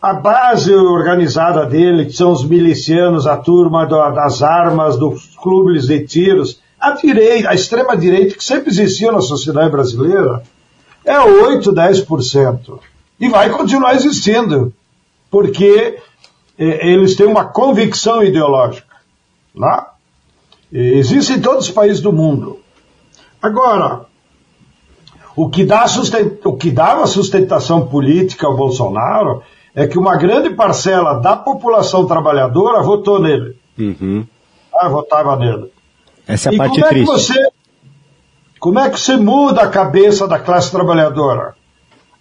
[0.00, 6.06] A base organizada dele, que são os milicianos, a turma das armas, dos clubes de
[6.06, 10.44] tiros, a direita, a extrema direita que sempre existiu na sociedade brasileira,
[11.04, 12.78] é 8, 10%.
[13.18, 14.72] E vai continuar existindo,
[15.28, 15.98] porque
[16.56, 18.94] eh, eles têm uma convicção ideológica.
[19.52, 19.82] Né?
[20.70, 22.60] Existe em todos os países do mundo.
[23.42, 24.06] Agora,
[25.38, 25.84] o que, dá
[26.44, 29.40] o que dava sustentação política ao Bolsonaro
[29.72, 33.56] é que uma grande parcela da população trabalhadora votou nele.
[33.78, 34.26] Uhum.
[34.74, 35.70] Ah, votava nele.
[36.26, 37.08] Essa é a e parte como triste.
[37.08, 37.48] É que você,
[38.58, 41.54] como é que você muda a cabeça da classe trabalhadora?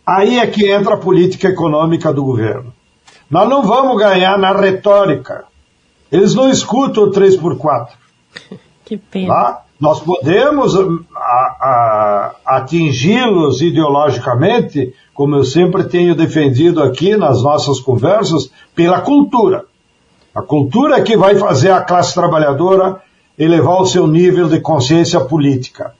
[0.05, 2.71] Aí é que entra a política econômica do governo.
[3.31, 5.45] Nós não vamos ganhar na retórica.
[6.11, 7.97] Eles não escutam o 3 por 4
[8.85, 9.33] Que pena.
[9.33, 9.63] Tá?
[9.79, 10.73] Nós podemos
[12.45, 19.65] atingi-los ideologicamente, como eu sempre tenho defendido aqui nas nossas conversas, pela cultura.
[20.33, 23.01] A cultura é que vai fazer a classe trabalhadora
[23.37, 25.93] elevar o seu nível de consciência política.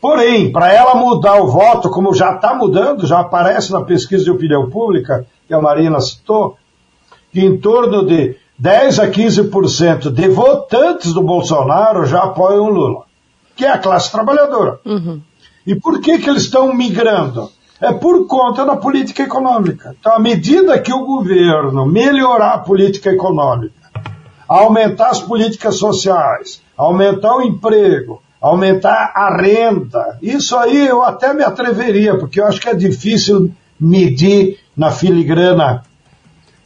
[0.00, 4.30] Porém, para ela mudar o voto, como já está mudando, já aparece na pesquisa de
[4.30, 6.56] opinião pública, que a Marina citou,
[7.32, 13.04] que em torno de 10 a 15% de votantes do Bolsonaro já apoiam o Lula,
[13.54, 14.80] que é a classe trabalhadora.
[14.84, 15.20] Uhum.
[15.66, 17.50] E por que, que eles estão migrando?
[17.80, 19.94] É por conta da política econômica.
[20.00, 23.74] Então, à medida que o governo melhorar a política econômica,
[24.48, 31.42] aumentar as políticas sociais, aumentar o emprego, aumentar a renda, isso aí eu até me
[31.42, 35.82] atreveria, porque eu acho que é difícil medir na filigrana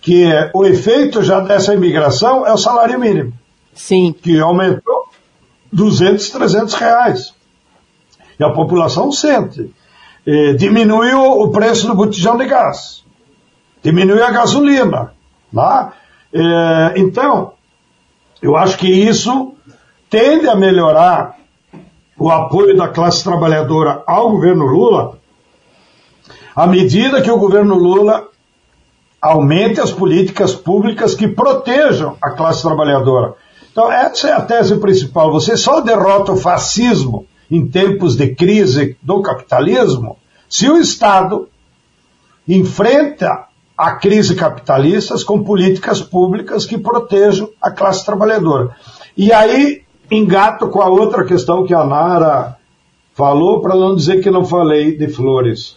[0.01, 3.33] que é, o efeito já dessa imigração é o salário mínimo.
[3.75, 4.13] Sim.
[4.13, 5.09] Que aumentou
[5.73, 7.35] 200, 300 reais.
[8.39, 9.73] E a população sente.
[10.27, 13.05] E diminuiu o preço do botijão de gás.
[13.83, 15.13] Diminuiu a gasolina.
[15.55, 15.93] Tá?
[16.33, 17.53] É, então,
[18.41, 19.55] eu acho que isso
[20.09, 21.37] tende a melhorar
[22.19, 25.19] o apoio da classe trabalhadora ao governo Lula,
[26.55, 28.30] à medida que o governo Lula
[29.21, 33.35] aumente as políticas públicas que protejam a classe trabalhadora.
[33.71, 35.31] Então, essa é a tese principal.
[35.33, 40.17] Você só derrota o fascismo em tempos de crise do capitalismo
[40.49, 41.49] se o Estado
[42.49, 48.75] enfrenta a crise capitalista com políticas públicas que protejam a classe trabalhadora.
[49.17, 52.57] E aí engato com a outra questão que a Nara
[53.15, 55.77] falou, para não dizer que não falei de flores.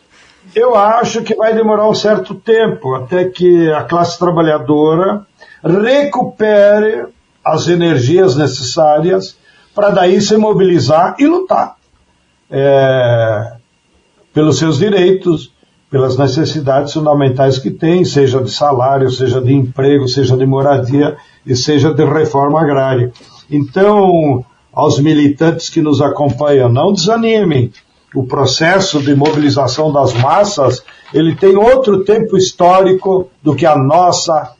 [0.55, 5.25] Eu acho que vai demorar um certo tempo até que a classe trabalhadora
[5.63, 7.07] recupere
[7.43, 9.35] as energias necessárias
[9.73, 11.75] para daí se mobilizar e lutar
[12.51, 13.53] é,
[14.31, 15.51] pelos seus direitos,
[15.89, 21.55] pelas necessidades fundamentais que tem, seja de salário, seja de emprego, seja de moradia e
[21.55, 23.11] seja de reforma agrária.
[23.49, 27.71] Então, aos militantes que nos acompanham, não desanimem
[28.13, 34.53] o processo de mobilização das massas, ele tem outro tempo histórico do que a nossa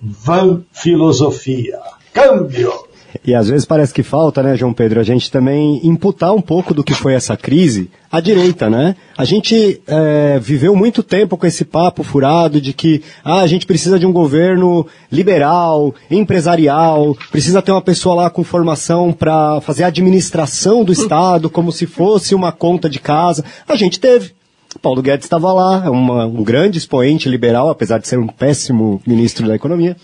[0.00, 1.78] van filosofia.
[2.12, 2.85] Câmbio!
[3.24, 6.74] E às vezes parece que falta, né, João Pedro, a gente também imputar um pouco
[6.74, 8.96] do que foi essa crise à direita, né?
[9.16, 13.66] A gente é, viveu muito tempo com esse papo furado de que ah, a gente
[13.66, 19.84] precisa de um governo liberal, empresarial, precisa ter uma pessoa lá com formação para fazer
[19.84, 23.44] a administração do Estado como se fosse uma conta de casa.
[23.68, 24.34] A gente teve.
[24.82, 29.46] Paulo Guedes estava lá, é um grande expoente liberal, apesar de ser um péssimo ministro
[29.46, 29.96] da economia.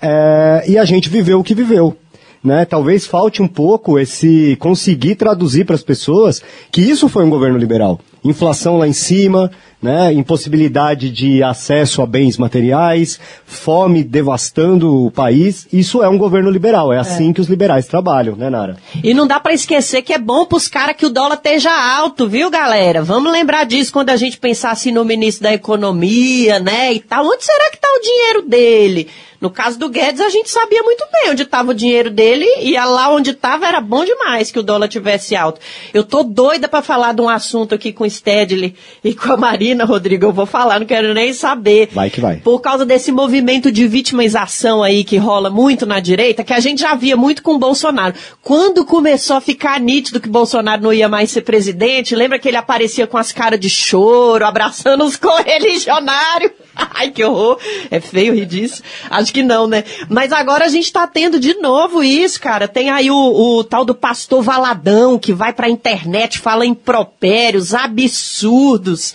[0.00, 1.96] É, e a gente viveu o que viveu.
[2.42, 2.64] Né?
[2.64, 7.58] Talvez falte um pouco esse conseguir traduzir para as pessoas que isso foi um governo
[7.58, 8.00] liberal.
[8.24, 9.50] Inflação lá em cima,
[9.80, 10.12] né?
[10.12, 15.66] impossibilidade de acesso a bens materiais, fome devastando o país.
[15.72, 16.92] Isso é um governo liberal.
[16.92, 18.76] É assim que os liberais trabalham, né, Nara?
[19.02, 22.28] E não dá pra esquecer que é bom pros caras que o dólar esteja alto,
[22.28, 23.02] viu, galera?
[23.02, 27.24] Vamos lembrar disso quando a gente pensar assim no ministro da Economia, né, e tal.
[27.24, 29.08] Onde será que tá o dinheiro dele?
[29.40, 32.72] No caso do Guedes, a gente sabia muito bem onde estava o dinheiro dele e
[32.74, 35.60] lá onde estava era bom demais que o dólar tivesse alto.
[35.94, 38.74] Eu tô doida para falar de um assunto aqui com o Stedley
[39.04, 39.36] e com a
[39.84, 40.26] Rodrigo.
[40.26, 41.88] Eu vou falar, não quero nem saber.
[41.92, 42.36] Vai que vai.
[42.36, 46.80] Por causa desse movimento de vitimização aí que rola muito na direita, que a gente
[46.80, 48.14] já via muito com o Bolsonaro.
[48.42, 52.56] Quando começou a ficar nítido que Bolsonaro não ia mais ser presidente, lembra que ele
[52.56, 56.52] aparecia com as caras de choro, abraçando os correligionários?
[56.94, 57.58] Ai, que horror.
[57.90, 58.82] É feio rir disso.
[59.10, 59.84] Acho que não, né?
[60.08, 62.68] Mas agora a gente tá tendo de novo isso, cara.
[62.68, 63.16] Tem aí o,
[63.58, 69.14] o tal do pastor Valadão, que vai pra internet, fala impropérios, absurdos.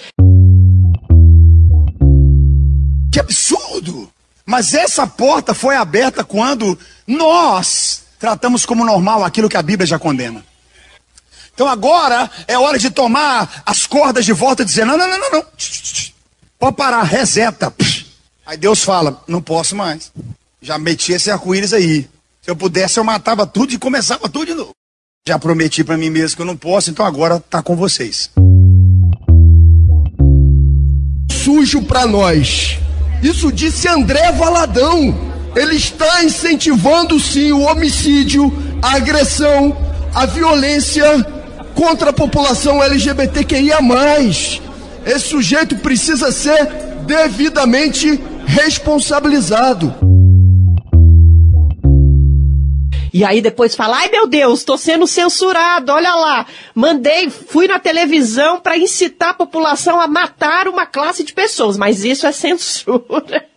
[3.14, 4.12] Que absurdo!
[4.44, 10.00] Mas essa porta foi aberta quando nós tratamos como normal aquilo que a Bíblia já
[10.00, 10.44] condena.
[11.54, 15.20] Então agora é hora de tomar as cordas de volta e dizer: não, não, não,
[15.20, 15.46] não, não.
[16.58, 17.72] Pode parar, reseta.
[18.44, 20.12] Aí Deus fala: não posso mais.
[20.60, 22.10] Já meti esse arco-íris aí.
[22.42, 24.72] Se eu pudesse, eu matava tudo e começava tudo de novo.
[25.26, 28.32] Já prometi para mim mesmo que eu não posso, então agora tá com vocês.
[31.44, 32.80] sujo para nós.
[33.24, 35.32] Isso disse André Valadão.
[35.56, 38.52] Ele está incentivando sim o homicídio,
[38.82, 39.78] a agressão,
[40.14, 41.06] a violência
[41.74, 43.78] contra a população LGBTQIA.
[45.06, 46.66] Esse sujeito precisa ser
[47.06, 50.13] devidamente responsabilizado.
[53.14, 56.48] E aí depois fala, ai meu Deus, tô sendo censurado, olha lá.
[56.74, 62.04] Mandei, fui na televisão para incitar a população a matar uma classe de pessoas, mas
[62.04, 63.53] isso é censura.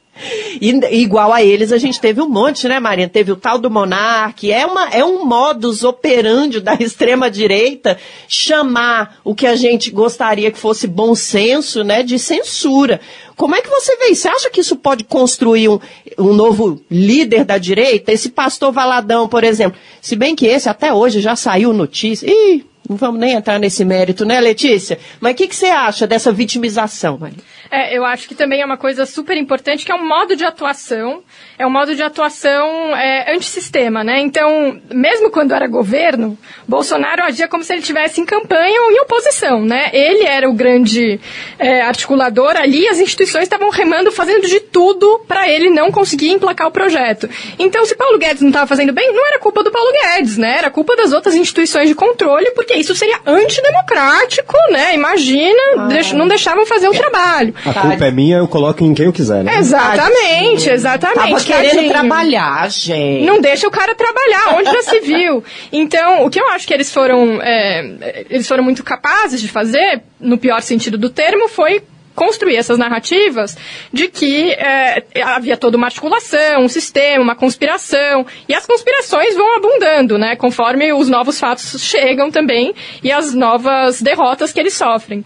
[0.61, 3.09] E, igual a eles, a gente teve um monte, né, Marina?
[3.09, 4.51] Teve o tal do Monarque.
[4.51, 7.99] É, uma, é um modus operandi da extrema-direita
[8.29, 13.01] chamar o que a gente gostaria que fosse bom senso, né, de censura.
[13.37, 14.23] Como é que você vê isso?
[14.23, 15.79] Você acha que isso pode construir um,
[16.19, 18.11] um novo líder da direita?
[18.11, 19.79] Esse pastor Valadão, por exemplo.
[20.01, 22.27] Se bem que esse até hoje já saiu notícia.
[22.27, 24.99] Ih, não vamos nem entrar nesse mérito, né, Letícia?
[25.21, 27.43] Mas o que, que você acha dessa vitimização, Marina?
[27.71, 30.45] É, eu acho que também é uma coisa super importante, que é um modo de
[30.45, 31.23] atuação,
[31.59, 34.21] é um modo de atuação é, antissistema, né?
[34.21, 39.01] Então, mesmo quando era governo, Bolsonaro agia como se ele estivesse em campanha ou em
[39.01, 39.91] oposição, né?
[39.93, 41.21] Ele era o grande
[41.59, 46.67] é, articulador ali, as instituições estavam remando, fazendo de tudo para ele não conseguir emplacar
[46.69, 47.29] o projeto.
[47.59, 50.59] Então, se Paulo Guedes não estava fazendo bem, não era culpa do Paulo Guedes, né?
[50.59, 54.95] Era culpa das outras instituições de controle, porque isso seria antidemocrático, né?
[54.95, 55.89] Imagina, Ah.
[56.15, 57.55] não deixavam fazer o trabalho.
[57.65, 59.59] A culpa é minha, eu coloco em quem eu quiser, né?
[59.59, 61.19] Exatamente, exatamente.
[61.19, 61.93] Tava querendo tadinho.
[61.93, 63.25] trabalhar, gente.
[63.25, 65.43] Não deixa o cara trabalhar, onde já se viu.
[65.73, 70.03] Então, o que eu acho que eles foram, é, eles foram muito capazes de fazer,
[70.21, 71.83] no pior sentido do termo, foi
[72.17, 73.57] construir essas narrativas
[73.93, 79.55] de que é, havia toda uma articulação, um sistema, uma conspiração, e as conspirações vão
[79.57, 85.25] abundando, né, conforme os novos fatos chegam também e as novas derrotas que eles sofrem.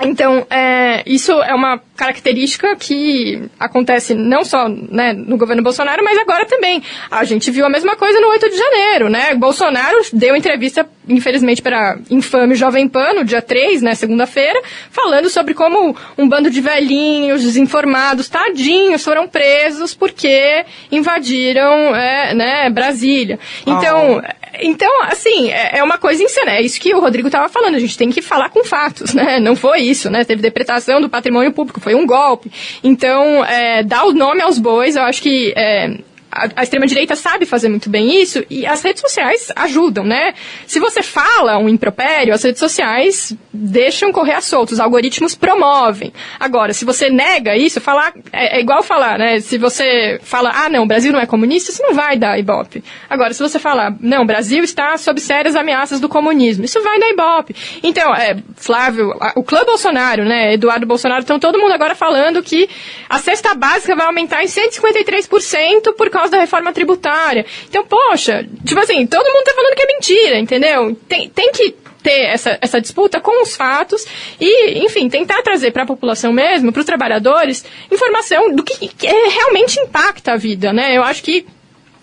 [0.00, 6.18] Então, é, isso é uma característica que acontece não só né, no governo Bolsonaro, mas
[6.18, 6.82] agora também.
[7.10, 9.34] A gente viu a mesma coisa no 8 de janeiro, né?
[9.34, 15.54] Bolsonaro deu entrevista, infelizmente, para infame Jovem Pan, no dia 3, né, segunda-feira, falando sobre
[15.54, 23.38] como um bando de velhinhos, desinformados, tadinhos, foram presos porque invadiram é, né, Brasília.
[23.66, 24.22] Então,
[24.60, 26.52] então, assim, é é uma coisa insana.
[26.52, 27.74] É isso que o Rodrigo estava falando.
[27.74, 29.40] A gente tem que falar com fatos, né?
[29.40, 30.24] Não foi isso, né?
[30.24, 32.50] Teve depretação do patrimônio público, foi um golpe.
[32.82, 35.98] Então, é, dar o nome aos bois, eu acho que é,
[36.32, 40.32] a, a extrema-direita sabe fazer muito bem isso e as redes sociais ajudam, né?
[40.66, 46.10] Se você fala um impropério, as redes sociais deixam correr a solto, os algoritmos promovem.
[46.40, 49.40] Agora, se você nega isso, falar é, é igual falar, né?
[49.40, 52.82] Se você fala, ah, não, o Brasil não é comunista, isso não vai dar ibope.
[53.10, 56.98] Agora, se você falar, não, o Brasil está sob sérias ameaças do comunismo, isso vai
[56.98, 57.54] dar ibope.
[57.82, 62.42] Então, é, Flávio, a, o clã Bolsonaro, né, Eduardo Bolsonaro, estão todo mundo agora falando
[62.42, 62.68] que
[63.08, 67.44] a cesta básica vai aumentar em 153% por causa da reforma tributária.
[67.68, 70.96] Então, poxa, tipo assim, todo mundo tá falando que é mentira, entendeu?
[71.08, 74.04] Tem, tem que ter essa, essa disputa com os fatos
[74.40, 79.06] e, enfim, tentar trazer para a população mesmo, para os trabalhadores, informação do que, que
[79.06, 80.96] realmente impacta a vida, né?
[80.96, 81.46] Eu acho que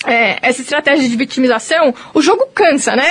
[0.05, 3.03] é, essa estratégia de vitimização, o jogo cansa, né?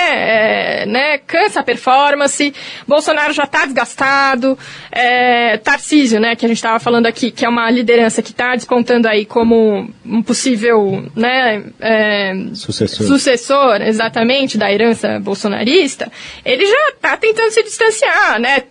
[0.81, 1.17] É, né?
[1.19, 2.53] Cansa a performance.
[2.87, 4.57] Bolsonaro já está desgastado.
[4.91, 6.35] É, Tarcísio, né?
[6.35, 9.87] Que a gente estava falando aqui, que é uma liderança que está despontando aí como
[10.03, 11.63] um possível, né?
[11.79, 13.05] É, sucessor.
[13.05, 16.11] sucessor, exatamente, da herança bolsonarista.
[16.43, 18.63] Ele já está tentando se distanciar, né?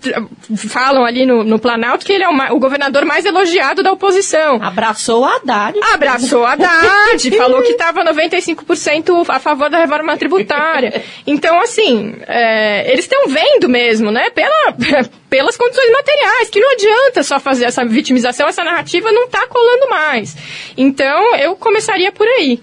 [0.56, 4.60] Falam ali no, no Planalto que ele é o, o governador mais elogiado da oposição.
[4.60, 5.78] Abraçou a Haddad.
[5.94, 7.30] Abraçou a Haddad.
[7.36, 11.02] falou que estava 95% a favor da reforma tributária.
[11.26, 14.72] Então, assim, é, eles estão vendo mesmo, né, pela,
[15.28, 19.90] pelas condições materiais, que não adianta só fazer essa vitimização, essa narrativa não está colando
[19.90, 20.36] mais.
[20.76, 22.60] Então, eu começaria por aí.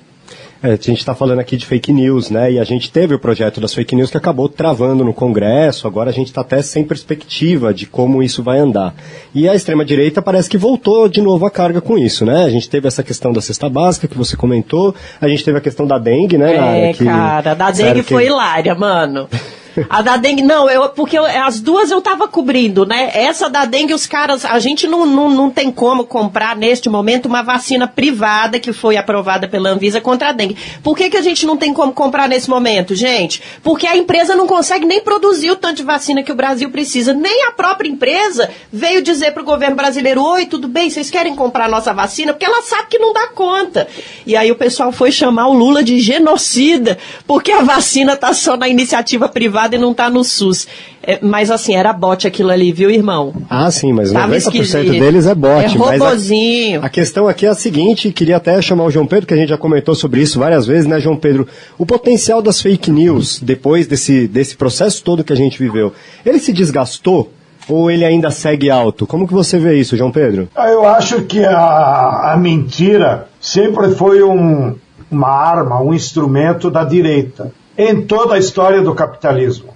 [0.64, 2.54] É, a gente está falando aqui de fake news, né?
[2.54, 5.88] E a gente teve o projeto das fake news que acabou travando no Congresso.
[5.88, 8.96] Agora a gente está até sem perspectiva de como isso vai andar.
[9.34, 12.46] E a extrema-direita parece que voltou de novo a carga com isso, né?
[12.46, 14.96] A gente teve essa questão da cesta básica que você comentou.
[15.20, 16.90] A gente teve a questão da dengue, né?
[16.90, 18.30] É, que, cara, da dengue foi que...
[18.30, 19.28] hilária, mano.
[19.90, 23.12] A da dengue, não, eu, porque eu, as duas eu tava cobrindo, né?
[23.14, 27.26] Essa da dengue, os caras, a gente não, não, não tem como comprar neste momento
[27.26, 30.58] uma vacina privada que foi aprovada pela Anvisa contra a dengue.
[30.82, 33.42] Por que, que a gente não tem como comprar nesse momento, gente?
[33.62, 37.14] Porque a empresa não consegue nem produzir o tanto de vacina que o Brasil precisa.
[37.14, 41.68] Nem a própria empresa veio dizer pro governo brasileiro: Oi, tudo bem, vocês querem comprar
[41.68, 42.34] nossa vacina?
[42.34, 43.88] Porque ela sabe que não dá conta.
[44.26, 46.98] E aí o pessoal foi chamar o Lula de genocida,
[47.28, 50.68] porque a vacina tá só na iniciativa privada e não está no SUS.
[51.02, 53.34] É, mas assim, era bot aquilo ali, viu, irmão?
[53.50, 54.92] Ah, sim, mas Tava 90% esquisito.
[54.92, 55.64] deles é bot.
[55.64, 56.82] É robozinho.
[56.82, 59.38] A, a, questão aqui é a seguinte, queria até chamar o João Pedro, que a
[59.38, 61.48] gente já comentou sobre isso várias vezes, né, João Pedro?
[61.78, 65.94] O potencial das fake news, depois desse, desse processo todo que a gente viveu,
[66.26, 67.32] ele se desgastou?
[67.68, 69.08] Ou ele ainda segue alto?
[69.08, 70.48] Como que você vê isso, João Pedro?
[70.56, 74.76] Ah, eu acho que a, a mentira sempre foi um,
[75.10, 79.74] uma arma, um instrumento da direita em toda a história do capitalismo.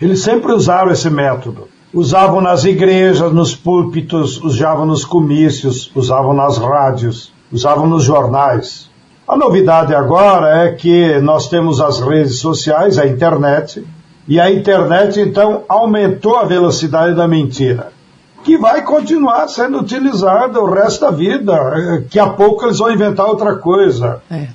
[0.00, 1.68] Eles sempre usaram esse método.
[1.94, 8.90] Usavam nas igrejas, nos púlpitos, usavam nos comícios, usavam nas rádios, usavam nos jornais.
[9.28, 13.86] A novidade agora é que nós temos as redes sociais, a internet,
[14.26, 17.92] e a internet então aumentou a velocidade da mentira,
[18.42, 22.04] que vai continuar sendo utilizada o resto da vida.
[22.08, 24.22] Que a pouco eles vão inventar outra coisa.
[24.30, 24.48] É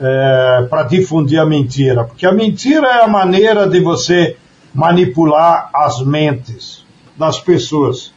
[0.00, 2.04] é, para difundir a mentira.
[2.04, 4.36] Porque a mentira é a maneira de você
[4.74, 6.84] manipular as mentes
[7.16, 8.12] das pessoas.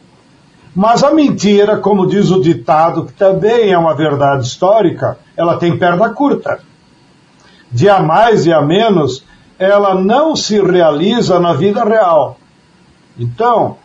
[0.74, 5.76] Mas a mentira, como diz o ditado, que também é uma verdade histórica, ela tem
[5.76, 6.60] perna curta.
[7.70, 9.24] De a mais e a menos,
[9.58, 12.38] ela não se realiza na vida real.
[13.18, 13.76] Então,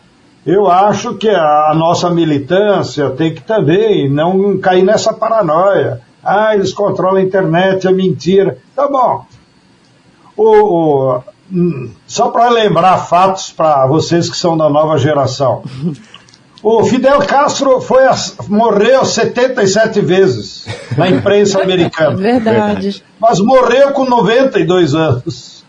[0.46, 6.72] eu acho que a, nossa militância tem que também não cair nessa paranoia ah, eles
[6.72, 8.58] controlam a internet, é mentira.
[8.74, 9.24] Tá bom.
[10.36, 15.62] O, o, hum, só para lembrar fatos para vocês que são da nova geração.
[16.62, 18.14] O Fidel Castro foi a,
[18.48, 20.66] morreu 77 vezes
[20.96, 22.16] na imprensa americana.
[22.16, 23.04] Verdade.
[23.18, 25.64] Mas morreu com 92 anos.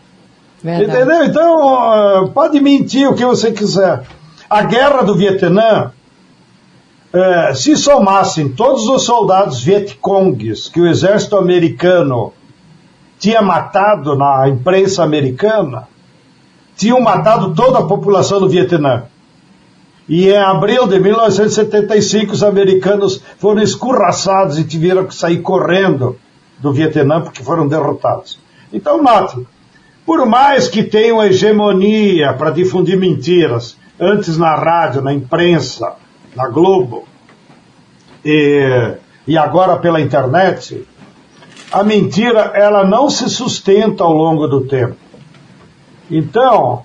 [0.62, 0.90] Verdade.
[0.90, 1.24] Entendeu?
[1.24, 4.02] Então, ah, pode mentir o que você quiser.
[4.48, 5.92] A guerra do Vietnã
[7.12, 12.32] é, se somassem todos os soldados vietcongues que o exército americano
[13.18, 15.88] tinha matado na imprensa americana,
[16.76, 19.04] tinham matado toda a população do Vietnã.
[20.08, 26.16] E em abril de 1975, os americanos foram escorraçados e tiveram que sair correndo
[26.58, 28.38] do Vietnã porque foram derrotados.
[28.72, 29.46] Então, note,
[30.06, 35.92] por mais que tenham hegemonia para difundir mentiras, antes na rádio, na imprensa,
[36.34, 37.06] na Globo,
[38.24, 38.94] e,
[39.26, 40.86] e agora pela internet,
[41.72, 44.96] a mentira ela não se sustenta ao longo do tempo.
[46.10, 46.84] Então,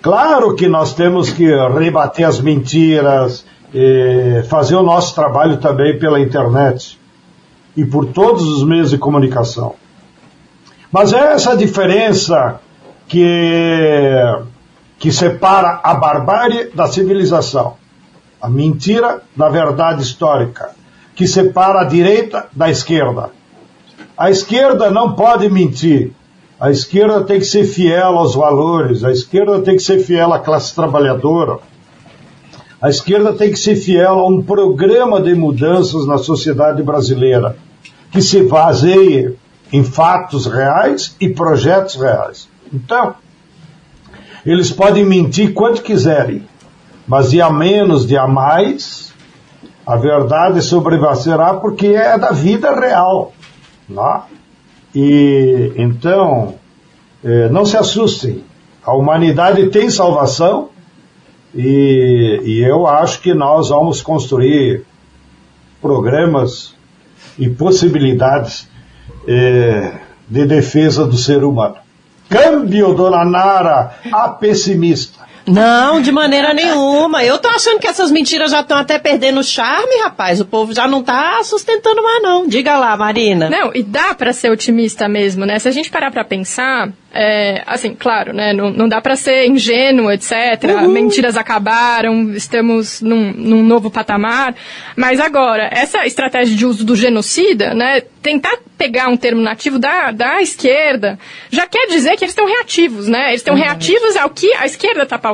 [0.00, 1.46] claro que nós temos que
[1.78, 3.44] rebater as mentiras,
[4.48, 7.00] fazer o nosso trabalho também pela internet.
[7.76, 9.74] e por todos os meios de comunicação.
[10.90, 12.60] Mas é essa diferença
[13.08, 13.26] que,
[14.98, 17.76] que separa a barbárie da civilização,
[18.42, 20.70] a mentira da verdade histórica,
[21.14, 23.30] que separa a direita da esquerda.
[24.18, 26.10] A esquerda não pode mentir.
[26.58, 30.40] A esquerda tem que ser fiel aos valores, a esquerda tem que ser fiel à
[30.40, 31.58] classe trabalhadora.
[32.80, 37.56] A esquerda tem que ser fiel a um programa de mudanças na sociedade brasileira,
[38.10, 39.36] que se baseie
[39.72, 42.48] em fatos reais e projetos reais.
[42.72, 43.14] Então,
[44.44, 46.44] eles podem mentir quanto quiserem,
[47.06, 49.12] mas de a menos, de a mais,
[49.86, 53.32] a verdade sobreviverá porque é da vida real.
[53.88, 54.06] Não?
[54.06, 54.22] É?
[54.94, 56.54] E então,
[57.24, 58.44] eh, não se assustem.
[58.84, 60.68] A humanidade tem salvação
[61.54, 64.84] e, e eu acho que nós vamos construir
[65.80, 66.74] programas
[67.38, 68.68] e possibilidades
[69.26, 69.92] eh,
[70.28, 71.76] de defesa do ser humano.
[72.28, 75.22] Câmbio, dona Nara, a pessimista.
[75.46, 77.24] Não, de maneira nenhuma.
[77.24, 80.40] Eu tô achando que essas mentiras já estão até perdendo o charme, rapaz.
[80.40, 82.46] O povo já não tá sustentando mais, não.
[82.46, 83.50] Diga lá, Marina.
[83.50, 85.58] Não, e dá para ser otimista mesmo, né?
[85.58, 88.52] Se a gente parar pra pensar, é, assim, claro, né?
[88.52, 90.32] Não, não dá para ser ingênuo, etc.
[90.64, 90.88] Uhum.
[90.88, 94.54] Mentiras acabaram, estamos num, num, novo patamar.
[94.96, 98.02] Mas agora, essa estratégia de uso do genocida, né?
[98.22, 101.18] Tentar pegar um termo nativo da, da esquerda
[101.50, 103.28] já quer dizer que eles estão reativos, né?
[103.28, 103.60] Eles estão uhum.
[103.60, 105.31] reativos ao que a esquerda está pautando.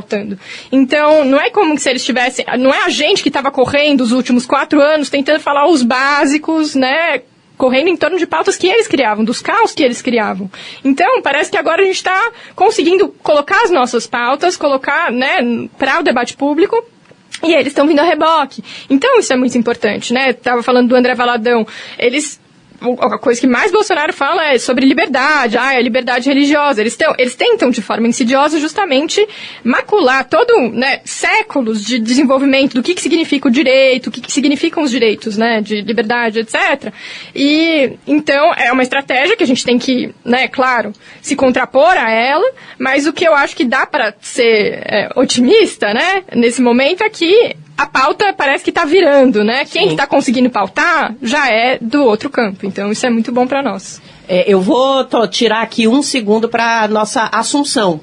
[0.71, 2.45] Então, não é como se eles tivessem.
[2.59, 6.75] Não é a gente que estava correndo os últimos quatro anos tentando falar os básicos,
[6.75, 7.23] né?
[7.59, 10.49] correndo em torno de pautas que eles criavam, dos caos que eles criavam.
[10.85, 15.99] Então, parece que agora a gente está conseguindo colocar as nossas pautas, colocar, né, para
[15.99, 16.83] o debate público,
[17.43, 18.63] e eles estão vindo a reboque.
[18.89, 20.33] Então, isso é muito importante, né?
[20.33, 21.67] Tava falando do André Valadão.
[21.99, 22.41] Eles
[22.81, 26.81] a coisa que mais Bolsonaro fala é sobre liberdade, ah, é liberdade religiosa.
[26.81, 29.27] Eles, tão, eles tentam, de forma insidiosa, justamente
[29.65, 34.33] macular todo, né, séculos de desenvolvimento do que, que significa o direito, o que, que
[34.33, 36.93] significam os direitos, né, de liberdade, etc.
[37.35, 42.11] E, então, é uma estratégia que a gente tem que, né, claro, se contrapor a
[42.11, 42.49] ela,
[42.79, 47.11] mas o que eu acho que dá para ser é, otimista, né, nesse momento é
[47.11, 49.65] que a pauta parece que está virando, né?
[49.65, 52.67] Quem está conseguindo pautar já é do outro campo.
[52.67, 54.03] Então isso é muito bom para nós.
[54.31, 58.01] É, eu vou tirar aqui um segundo para nossa assunção.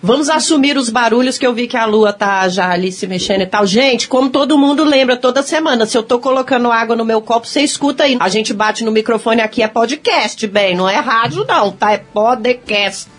[0.00, 3.42] Vamos assumir os barulhos que eu vi que a lua tá já ali se mexendo
[3.42, 3.66] e tal.
[3.66, 7.46] Gente, como todo mundo lembra toda semana, se eu tô colocando água no meu copo,
[7.46, 8.16] você escuta aí.
[8.18, 11.92] A gente bate no microfone aqui, é podcast, bem, não é rádio não, tá?
[11.92, 13.10] É podcast.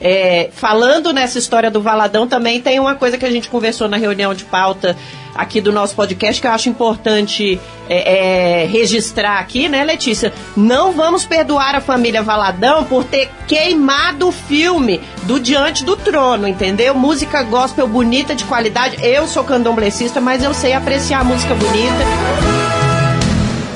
[0.00, 3.96] É, falando nessa história do Valadão, também tem uma coisa que a gente conversou na
[3.96, 4.96] reunião de pauta
[5.34, 10.32] aqui do nosso podcast que eu acho importante é, é, registrar aqui, né, Letícia?
[10.56, 16.46] Não vamos perdoar a família Valadão por ter queimado o filme do Diante do Trono,
[16.46, 16.94] entendeu?
[16.94, 18.96] Música gospel bonita, de qualidade.
[19.02, 22.04] Eu sou candomblessista, mas eu sei apreciar música bonita.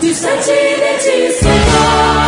[0.01, 2.24] Distante de ti,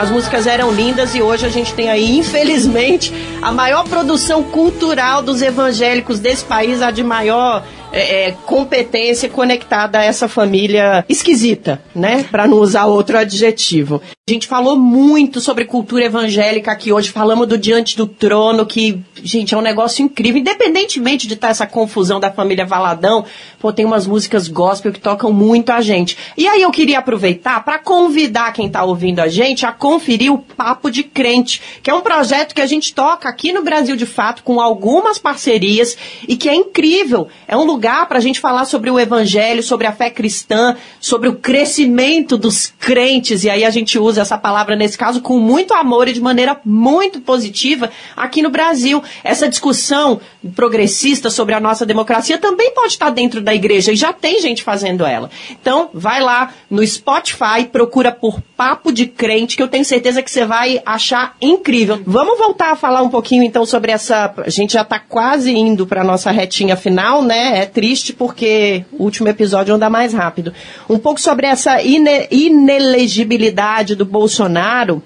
[0.00, 5.22] as músicas eram lindas e hoje a gente tem aí, infelizmente, a maior produção cultural
[5.22, 11.82] dos evangélicos desse país, a de maior é, é, competência conectada a essa família esquisita,
[11.94, 12.24] né?
[12.30, 14.00] Para não usar outro adjetivo.
[14.30, 19.00] A gente falou muito sobre cultura evangélica aqui hoje, falamos do Diante do Trono, que,
[19.24, 20.40] gente, é um negócio incrível.
[20.40, 23.24] Independentemente de estar essa confusão da família Valadão,
[23.58, 26.16] pô, tem umas músicas gospel que tocam muito a gente.
[26.36, 30.38] E aí eu queria aproveitar para convidar quem está ouvindo a gente a conferir o
[30.38, 34.06] Papo de Crente, que é um projeto que a gente toca aqui no Brasil de
[34.06, 37.26] Fato com algumas parcerias e que é incrível.
[37.48, 41.28] É um lugar para a gente falar sobre o evangelho, sobre a fé cristã, sobre
[41.28, 43.42] o crescimento dos crentes.
[43.42, 46.60] E aí a gente usa essa palavra nesse caso com muito amor e de maneira
[46.64, 49.02] muito positiva aqui no Brasil.
[49.24, 50.20] Essa discussão
[50.54, 54.62] progressista sobre a nossa democracia também pode estar dentro da igreja e já tem gente
[54.62, 55.30] fazendo ela.
[55.50, 60.30] Então, vai lá no Spotify, procura por papo de crente que eu tenho certeza que
[60.30, 62.00] você vai achar incrível.
[62.06, 64.32] Vamos voltar a falar um pouquinho então sobre essa.
[64.38, 67.60] A gente já está quase indo para nossa retinha final, né?
[67.60, 70.52] É triste porque o último episódio anda mais rápido.
[70.88, 75.02] Um pouco sobre essa ine inelegibilidade do Bolsonaro.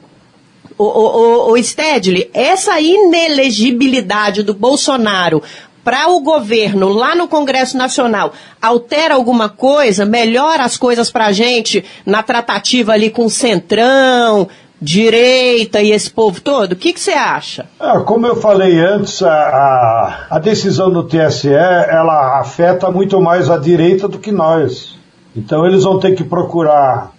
[0.76, 5.42] O, o, o, Stedley, essa inelegibilidade do Bolsonaro
[5.84, 11.32] para o governo lá no Congresso Nacional altera alguma coisa, melhora as coisas para a
[11.32, 14.48] gente na tratativa ali com o Centrão,
[14.80, 16.72] direita e esse povo todo?
[16.72, 17.66] O que você acha?
[17.80, 23.56] É, como eu falei antes, a, a decisão do TSE ela afeta muito mais a
[23.56, 24.96] direita do que nós.
[25.36, 27.13] Então eles vão ter que procurar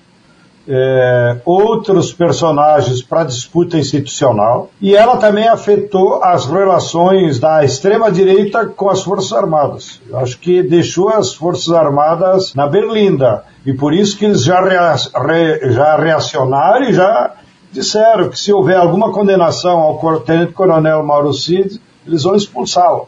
[0.68, 8.90] é, outros personagens para disputa institucional e ela também afetou as relações da extrema-direita com
[8.90, 10.02] as Forças Armadas.
[10.10, 14.62] Eu acho que deixou as Forças Armadas na berlinda e por isso que eles já,
[14.62, 17.34] rea, re, já reacionaram e já
[17.72, 23.08] disseram que se houver alguma condenação ao Tenente-Coronel Mauro Cid, eles vão expulsá-lo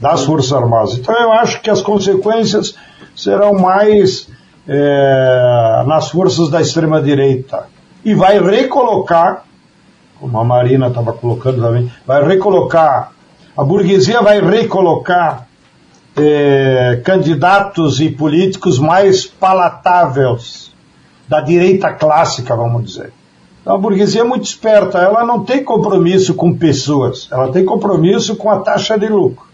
[0.00, 0.94] das Forças Armadas.
[0.94, 2.74] Então eu acho que as consequências
[3.16, 4.28] serão mais
[4.68, 7.66] é, nas forças da extrema-direita
[8.04, 9.44] e vai recolocar,
[10.20, 13.12] como a Marina estava colocando também, vai recolocar,
[13.56, 15.48] a burguesia vai recolocar
[16.16, 20.70] é, candidatos e políticos mais palatáveis
[21.26, 23.12] da direita clássica, vamos dizer.
[23.60, 28.36] Então, a burguesia é muito esperta, ela não tem compromisso com pessoas, ela tem compromisso
[28.36, 29.46] com a taxa de lucro.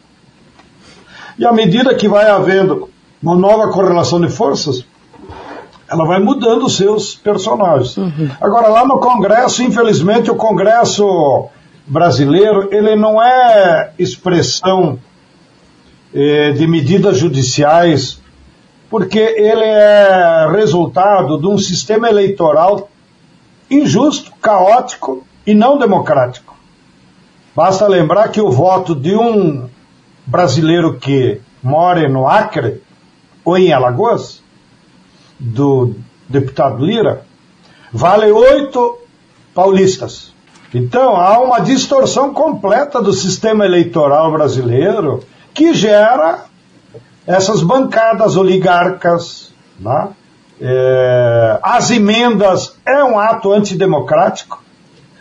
[1.38, 2.88] E à medida que vai havendo
[3.22, 4.86] uma nova correlação de forças,
[5.94, 7.96] ela vai mudando os seus personagens.
[7.96, 8.28] Uhum.
[8.40, 11.48] Agora, lá no Congresso, infelizmente, o Congresso
[11.86, 14.98] brasileiro, ele não é expressão
[16.12, 18.20] eh, de medidas judiciais,
[18.90, 22.88] porque ele é resultado de um sistema eleitoral
[23.70, 26.54] injusto, caótico e não democrático.
[27.54, 29.68] Basta lembrar que o voto de um
[30.26, 32.82] brasileiro que mora no Acre
[33.44, 34.43] ou em Alagoas
[35.38, 35.94] do
[36.28, 37.24] deputado Lira
[37.92, 38.98] vale oito
[39.54, 40.32] paulistas.
[40.74, 45.22] Então há uma distorção completa do sistema eleitoral brasileiro
[45.52, 46.44] que gera
[47.26, 49.52] essas bancadas oligarcas.
[49.78, 50.08] Né?
[50.60, 54.62] É, as emendas é um ato antidemocrático.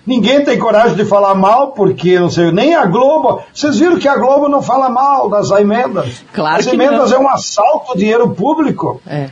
[0.05, 3.41] Ninguém tem coragem de falar mal, porque não sei, nem a Globo.
[3.53, 6.25] Vocês viram que a Globo não fala mal das emendas?
[6.33, 7.17] Claro As emendas não.
[7.17, 8.99] é um assalto ao dinheiro público.
[9.07, 9.29] É.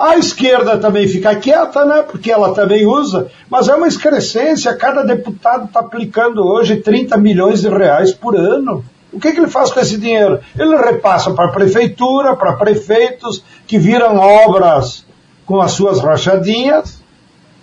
[0.00, 2.00] A esquerda também fica quieta, né?
[2.00, 4.74] Porque ela também usa, mas é uma excrescência.
[4.74, 8.82] Cada deputado está aplicando hoje 30 milhões de reais por ano.
[9.12, 10.40] O que, que ele faz com esse dinheiro?
[10.58, 15.04] Ele repassa para a prefeitura, para prefeitos, que viram obras
[15.44, 17.02] com as suas rachadinhas,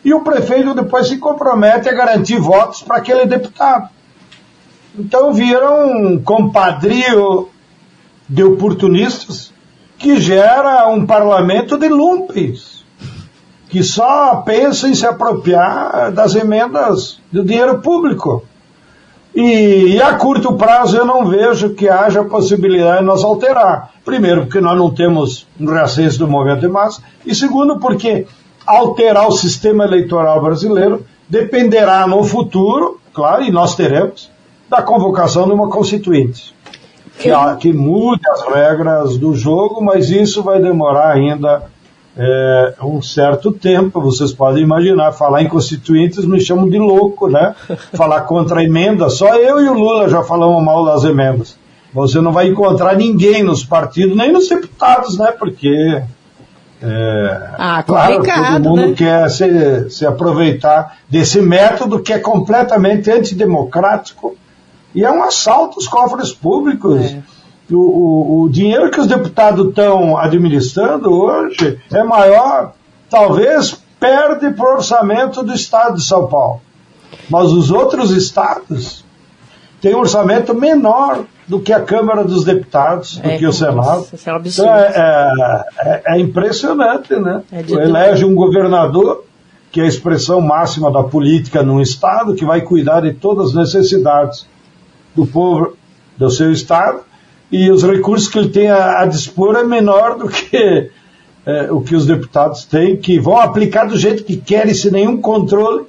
[0.05, 3.89] e o prefeito depois se compromete a garantir votos para aquele deputado.
[4.95, 7.49] Então viram um compadrio
[8.29, 9.56] de oportunistas
[9.97, 12.85] que gera um parlamento de lumpes,
[13.69, 18.43] que só pensa em se apropriar das emendas do dinheiro público.
[19.35, 23.91] E, e, a curto prazo eu não vejo que haja possibilidade de nós alterar.
[24.03, 28.25] Primeiro, porque nós não temos um reacesso do movimento de massa, e segundo, porque
[28.65, 34.31] alterar o sistema eleitoral brasileiro dependerá no futuro, claro, e nós teremos,
[34.69, 36.56] da convocação de uma constituinte
[37.19, 41.63] que, que mude as regras do jogo, mas isso vai demorar ainda
[42.15, 44.01] é, um certo tempo.
[44.01, 47.55] Vocês podem imaginar, falar em constituintes me chamam de louco, né?
[47.93, 51.57] falar contra a emenda, só eu e o Lula já falamos mal das emendas.
[51.93, 55.31] Você não vai encontrar ninguém nos partidos, nem nos deputados, né?
[55.31, 56.03] Porque
[56.81, 58.93] é, ah, claro, todo mundo né?
[58.95, 64.37] quer se, se aproveitar desse método que é completamente antidemocrático
[64.93, 67.01] e é um assalto aos cofres públicos.
[67.01, 67.21] É.
[67.69, 72.71] O, o, o, dinheiro que os deputados estão administrando hoje é maior,
[73.09, 76.61] talvez perde para o orçamento do Estado de São Paulo.
[77.29, 79.03] Mas os outros estados
[79.81, 84.05] têm um orçamento menor do que a Câmara dos Deputados, do é, que o Senado.
[84.13, 84.69] Isso é um absurdo.
[84.69, 87.41] Então é, é, é impressionante, né?
[87.51, 89.23] É Elege um governador
[89.71, 93.53] que é a expressão máxima da política num estado, que vai cuidar de todas as
[93.53, 94.47] necessidades
[95.17, 95.75] do povo
[96.15, 97.01] do seu estado
[97.51, 100.91] e os recursos que ele tem a, a dispor é menor do que
[101.45, 105.19] é, o que os deputados têm, que vão aplicar do jeito que querem, sem nenhum
[105.19, 105.85] controle.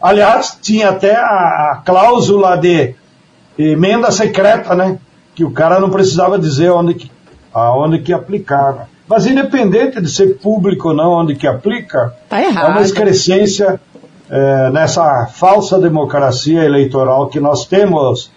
[0.00, 1.22] Aliás, tinha até a,
[1.72, 2.94] a cláusula de
[3.58, 4.98] emenda secreta, né?
[5.34, 7.10] Que o cara não precisava dizer onde que,
[7.52, 8.88] aonde que aplicar.
[9.06, 13.80] Mas independente de ser público ou não onde que aplica, tá é uma excrescência
[14.28, 18.30] é, nessa falsa democracia eleitoral que nós temos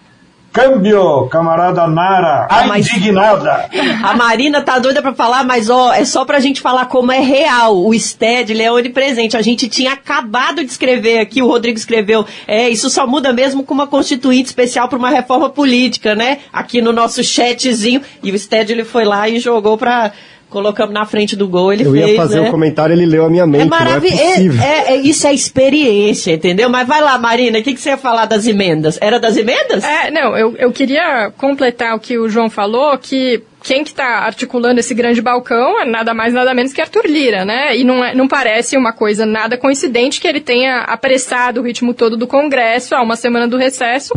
[0.51, 3.69] Câmbio, camarada Nara, Ah, a mas- indignada.
[4.03, 7.19] A Marina tá doida pra falar, mas ó, é só pra gente falar como é
[7.19, 7.77] real.
[7.85, 9.37] O STED, ele é onipresente.
[9.37, 13.63] A gente tinha acabado de escrever aqui, o Rodrigo escreveu, é, isso só muda mesmo
[13.63, 16.39] com uma constituinte especial pra uma reforma política, né?
[16.51, 18.01] Aqui no nosso chatzinho.
[18.23, 20.11] E o STED, ele foi lá e jogou pra...
[20.49, 22.47] Colocamos na frente do gol, ele Eu fez, ia fazer né?
[22.47, 24.23] um comentário, ele leu a minha mente, É não é maravilhoso.
[24.23, 24.61] possível.
[24.63, 26.69] É, é- isso é experiência, entendeu?
[26.69, 28.97] Mas vai lá, Marina, o que, que você ia falar das emendas?
[29.01, 29.83] Era das emendas?
[29.83, 34.19] É, não, eu, eu queria completar o que o João falou, que quem que está
[34.25, 37.75] articulando esse grande balcão é nada mais, nada menos que Arthur Lira, né?
[37.77, 41.93] E não, é, não parece uma coisa nada coincidente que ele tenha apressado o ritmo
[41.93, 44.13] todo do Congresso a uma semana do recesso.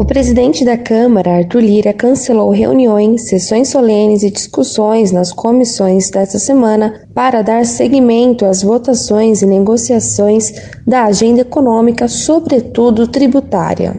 [0.00, 6.38] O presidente da Câmara, Arthur Lira, cancelou reuniões, sessões solenes e discussões nas comissões desta
[6.38, 10.52] semana para dar seguimento às votações e negociações
[10.86, 13.92] da agenda econômica, sobretudo tributária.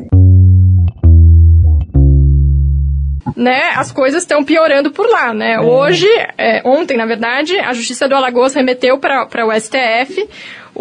[3.41, 5.59] né, as coisas estão piorando por lá, né?
[5.59, 10.29] Hoje, é, ontem, na verdade, a Justiça do Alagoas remeteu para o STF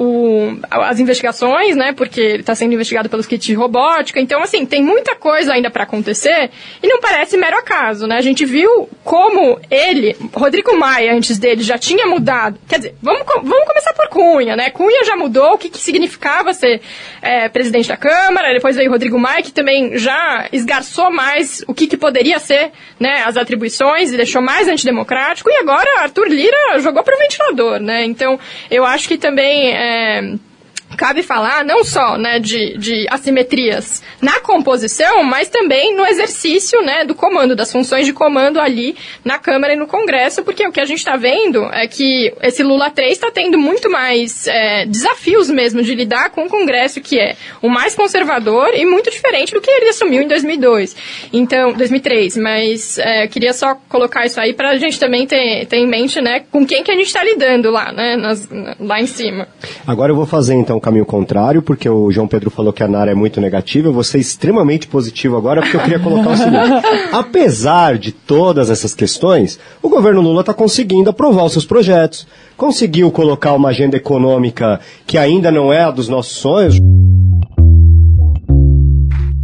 [0.00, 1.92] o, as investigações, né?
[1.92, 4.18] Porque ele está sendo investigado pelos kits de robótica.
[4.18, 6.50] Então, assim, tem muita coisa ainda para acontecer
[6.82, 8.16] e não parece mero acaso, né?
[8.16, 12.58] A gente viu como ele, Rodrigo Maia, antes dele, já tinha mudado.
[12.66, 14.70] Quer dizer, vamos, vamos começar por Cunha, né?
[14.70, 16.80] Cunha já mudou o que, que significava ser
[17.20, 18.54] é, presidente da Câmara.
[18.54, 23.22] Depois veio Rodrigo Maia, que também já esgarçou mais o que, que poderia ser né,
[23.26, 25.50] as atribuições e deixou mais antidemocrático.
[25.50, 28.06] E agora Arthur Lira jogou para o ventilador, né?
[28.06, 28.40] Então,
[28.70, 29.70] eu acho que também.
[29.74, 30.49] é, Um.
[30.96, 37.04] Cabe falar não só né, de, de assimetrias na composição, mas também no exercício né,
[37.04, 40.80] do comando, das funções de comando ali na Câmara e no Congresso, porque o que
[40.80, 45.48] a gente está vendo é que esse Lula 3 está tendo muito mais é, desafios
[45.48, 49.60] mesmo de lidar com o Congresso, que é o mais conservador e muito diferente do
[49.60, 50.96] que ele assumiu em 2002,
[51.32, 52.36] então 2003.
[52.36, 55.86] Mas é, eu queria só colocar isso aí para a gente também ter, ter em
[55.86, 59.48] mente né, com quem que a gente está lidando lá, né, nas- lá em cima.
[59.86, 62.88] Agora eu vou fazer então o caminho contrário, porque o João Pedro falou que a
[62.88, 63.88] Nara é muito negativa.
[63.88, 68.70] Eu vou ser extremamente positivo agora, porque eu queria colocar o seguinte: apesar de todas
[68.70, 72.26] essas questões, o governo Lula está conseguindo aprovar os seus projetos,
[72.56, 76.76] conseguiu colocar uma agenda econômica que ainda não é a dos nossos sonhos.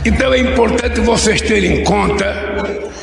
[0.04, 2.32] Então é importante vocês terem em conta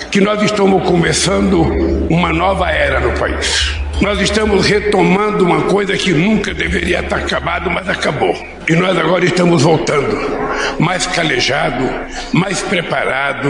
[0.10, 1.62] que nós estamos começando
[2.10, 3.76] uma nova era no país.
[4.04, 8.36] Nós estamos retomando uma coisa que nunca deveria estar acabado, mas acabou.
[8.68, 10.18] E nós agora estamos voltando,
[10.78, 11.90] mais calejado,
[12.34, 13.48] mais preparado,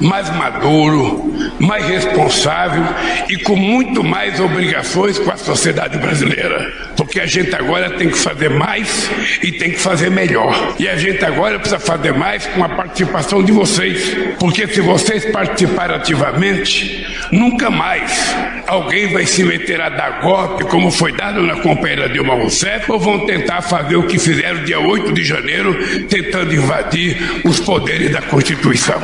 [0.00, 2.82] mais maduro, mais responsável
[3.28, 6.72] e com muito mais obrigações com a sociedade brasileira.
[7.10, 9.10] Porque a gente agora tem que fazer mais
[9.42, 10.76] e tem que fazer melhor.
[10.78, 14.16] E a gente agora precisa fazer mais com a participação de vocês.
[14.38, 18.32] Porque se vocês participarem ativamente, nunca mais
[18.64, 23.00] alguém vai se meter a dar golpe, como foi dado na companheira Dilma Rousseff, ou
[23.00, 28.22] vão tentar fazer o que fizeram dia 8 de janeiro, tentando invadir os poderes da
[28.22, 29.02] Constituição.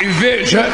[0.00, 0.64] E veja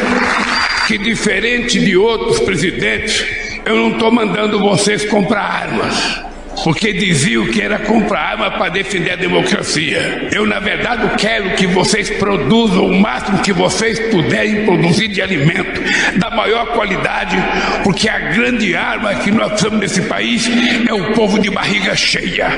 [0.86, 6.24] que, diferente de outros presidentes, eu não estou mandando vocês comprar armas.
[6.62, 10.28] Porque diziam que era comprar arma para defender a democracia.
[10.32, 15.80] Eu, na verdade, quero que vocês produzam o máximo que vocês puderem produzir de alimento,
[16.16, 17.36] da maior qualidade,
[17.84, 20.48] porque a grande arma que nós precisamos nesse país
[20.88, 22.48] é o povo de barriga cheia.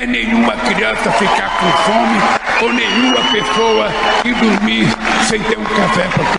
[0.00, 2.18] É nenhuma criança ficar com fome
[2.62, 3.88] ou nenhuma pessoa
[4.24, 4.86] ir dormir
[5.28, 6.37] sem ter um café para comer.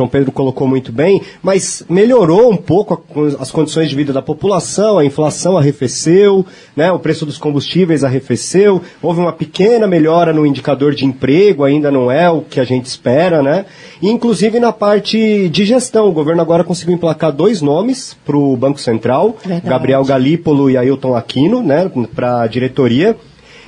[0.00, 3.02] João Pedro colocou muito bem, mas melhorou um pouco
[3.38, 8.80] as condições de vida da população, a inflação arrefeceu, né, o preço dos combustíveis arrefeceu,
[9.02, 12.86] houve uma pequena melhora no indicador de emprego, ainda não é o que a gente
[12.86, 13.66] espera, né?
[14.00, 18.56] E, inclusive na parte de gestão, o governo agora conseguiu emplacar dois nomes para o
[18.56, 19.68] Banco Central, Verdade.
[19.68, 23.16] Gabriel Galípolo e Ailton Aquino, né, para a diretoria.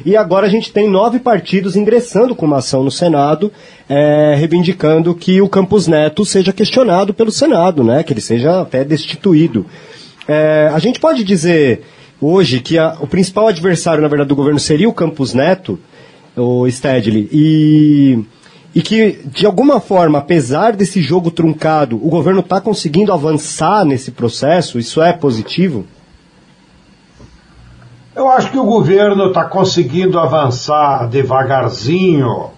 [0.04, 3.52] E agora a gente tem nove partidos ingressando com uma ação no Senado,
[3.88, 8.02] eh, reivindicando que o Campos Neto seja questionado pelo Senado, né?
[8.02, 9.66] Que ele seja até destituído.
[10.26, 11.82] Eh, a gente pode dizer
[12.20, 15.78] hoje que a- o principal adversário, na verdade, do governo seria o Campos Neto,
[16.36, 18.18] o Stedley, e,
[18.74, 24.10] e que, de alguma forma, apesar desse jogo truncado, o governo está conseguindo avançar nesse
[24.12, 25.84] processo, isso é positivo?
[28.14, 32.50] Eu acho que o governo está conseguindo avançar devagarzinho,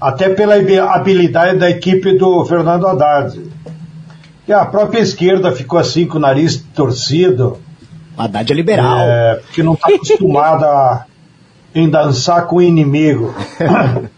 [0.00, 0.56] até pela
[0.92, 3.40] habilidade da equipe do Fernando Haddad.
[4.46, 7.58] E a própria esquerda ficou assim com o nariz torcido.
[8.18, 8.98] Haddad é liberal.
[8.98, 11.06] É, porque não está acostumada
[11.72, 13.32] em dançar com o inimigo.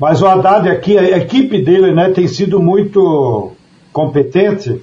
[0.00, 3.52] Mas o Haddad aqui, a equipe dele né, tem sido muito
[3.92, 4.82] competente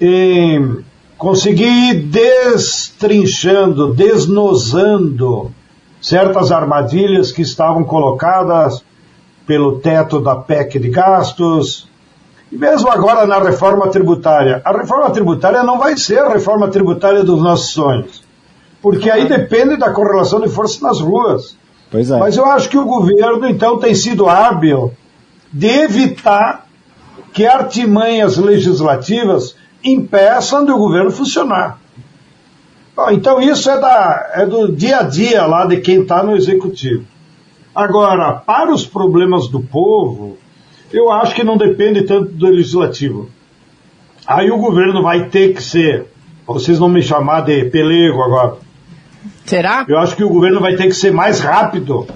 [0.00, 0.84] em
[1.18, 5.50] conseguir ir destrinchando, desnosando
[6.00, 8.84] certas armadilhas que estavam colocadas
[9.46, 11.88] pelo teto da PEC de gastos,
[12.50, 14.60] e mesmo agora na reforma tributária.
[14.64, 18.22] A reforma tributária não vai ser a reforma tributária dos nossos sonhos,
[18.80, 21.56] porque aí depende da correlação de força nas ruas.
[21.90, 22.18] Pois é.
[22.18, 24.92] Mas eu acho que o governo, então, tem sido hábil
[25.52, 26.66] de evitar
[27.32, 29.55] que artimanhas legislativas
[29.92, 31.78] impeçam do governo funcionar.
[32.94, 36.34] Bom, então isso é, da, é do dia a dia lá de quem está no
[36.34, 37.04] executivo.
[37.74, 40.38] Agora, para os problemas do povo,
[40.90, 43.28] eu acho que não depende tanto do legislativo.
[44.26, 46.06] Aí o governo vai ter que ser,
[46.46, 48.56] vocês vão me chamar de pelego agora.
[49.44, 49.84] Será?
[49.86, 52.06] Eu acho que o governo vai ter que ser mais rápido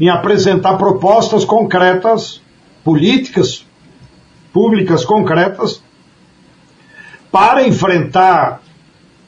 [0.00, 2.42] em apresentar propostas concretas,
[2.84, 3.64] políticas
[4.52, 5.82] públicas concretas,
[7.30, 8.60] para enfrentar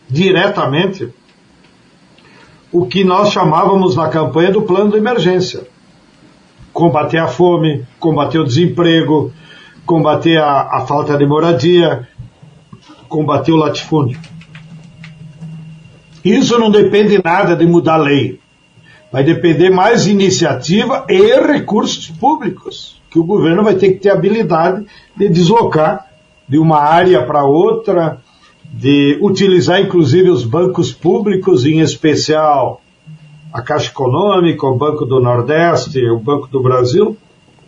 [0.09, 1.09] diretamente
[2.73, 5.67] o que nós chamávamos na campanha do plano de emergência.
[6.73, 9.33] Combater a fome, combater o desemprego,
[9.85, 12.09] combater a, a falta de moradia,
[13.09, 14.21] combater o latifúndio.
[16.25, 18.39] Isso não depende nada de mudar a lei.
[19.11, 24.11] Vai depender mais de iniciativa e recursos públicos, que o governo vai ter que ter
[24.11, 24.87] habilidade
[25.17, 26.10] de deslocar
[26.51, 28.19] de uma área para outra,
[28.65, 32.83] de utilizar inclusive os bancos públicos, em especial
[33.53, 37.17] a Caixa Econômica, o Banco do Nordeste, o Banco do Brasil,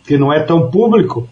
[0.04, 1.28] que não é tão público,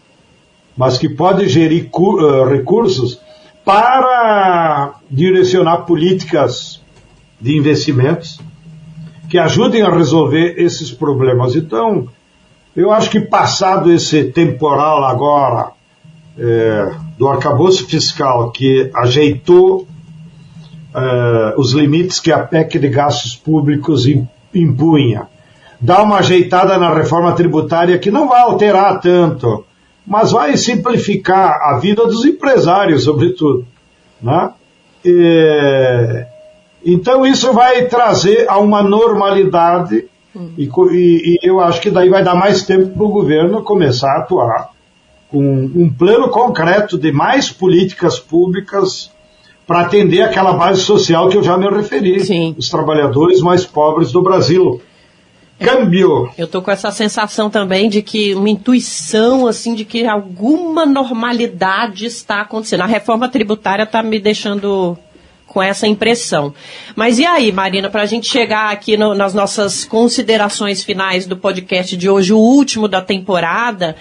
[0.76, 3.20] mas que pode gerir uh, recursos
[3.64, 6.80] para direcionar políticas
[7.40, 8.40] de investimentos
[9.28, 11.56] que ajudem a resolver esses problemas.
[11.56, 12.08] Então,
[12.76, 15.72] eu acho que passado esse temporal agora
[16.38, 19.86] é, do arcabouço fiscal que ajeitou
[20.94, 24.06] é, os limites que a PEC de gastos públicos
[24.54, 25.28] impunha,
[25.78, 29.66] dá uma ajeitada na reforma tributária que não vai alterar tanto,
[30.06, 33.66] mas vai simplificar a vida dos empresários, sobretudo.
[34.22, 34.52] Né?
[35.04, 36.24] E,
[36.86, 40.52] então isso vai trazer a uma normalidade hum.
[40.56, 44.10] e, e, e, eu acho que daí vai dar mais tempo para o governo começar
[44.10, 44.70] a atuar
[45.30, 49.10] com um plano concreto de mais políticas públicas
[49.66, 52.54] para atender aquela base social que eu já me referi, Sim.
[52.58, 54.82] os trabalhadores mais pobres do Brasil.
[55.60, 56.30] Câmbio.
[56.38, 62.06] Eu tô com essa sensação também de que uma intuição assim de que alguma normalidade
[62.06, 62.80] está acontecendo.
[62.80, 64.98] A reforma tributária está me deixando
[65.46, 66.54] com essa impressão.
[66.96, 71.36] Mas e aí, Marina, para a gente chegar aqui no, nas nossas considerações finais do
[71.36, 73.96] podcast de hoje, o último da temporada,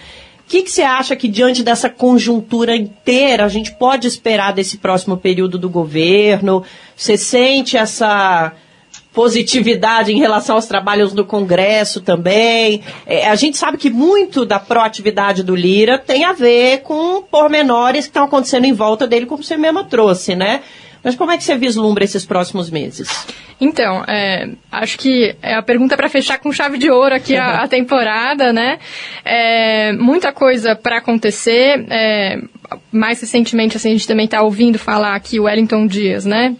[0.49, 5.15] que, que você acha que, diante dessa conjuntura inteira, a gente pode esperar desse próximo
[5.15, 6.63] período do governo?
[6.95, 8.51] Você sente essa
[9.13, 12.81] positividade em relação aos trabalhos do Congresso também.
[13.05, 18.05] É, a gente sabe que muito da proatividade do Lira tem a ver com pormenores
[18.05, 20.61] que estão acontecendo em volta dele, como você mesmo trouxe, né?
[21.03, 23.27] Mas como é que você vislumbra esses próximos meses?
[23.59, 27.63] Então, é, acho que é a pergunta para fechar com chave de ouro aqui a,
[27.63, 28.79] a temporada, né?
[29.23, 31.85] É, muita coisa para acontecer.
[31.89, 32.41] É,
[32.91, 36.55] mais recentemente, assim, a gente também está ouvindo falar aqui o Wellington Dias, né?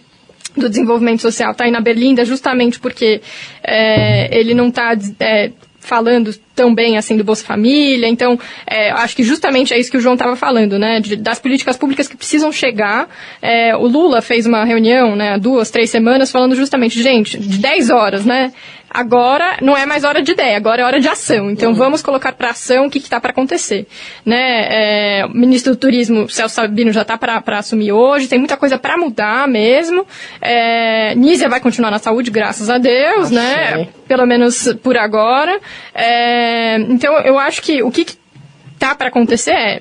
[0.56, 3.20] do desenvolvimento social está aí na Berlinda justamente porque
[3.62, 8.06] é, ele não está é, falando tão bem assim do Bolsa Família.
[8.06, 11.00] Então, é, acho que justamente é isso que o João estava falando, né?
[11.00, 13.08] De, das políticas públicas que precisam chegar.
[13.40, 17.90] É, o Lula fez uma reunião, né, duas, três semanas, falando justamente, gente, de 10
[17.90, 18.52] horas, né?
[18.92, 21.48] Agora não é mais hora de ideia, agora é hora de ação.
[21.48, 21.76] Então uhum.
[21.76, 23.86] vamos colocar para ação o que está para acontecer.
[24.26, 25.20] Né?
[25.20, 28.76] É, o ministro do Turismo, Celso Sabino, já está para assumir hoje, tem muita coisa
[28.76, 30.04] para mudar mesmo.
[30.40, 33.88] É, Nízia vai continuar na saúde, graças a Deus, né?
[34.08, 35.60] Pelo menos por agora.
[35.94, 38.06] É, então eu acho que o que
[38.74, 39.80] está para acontecer é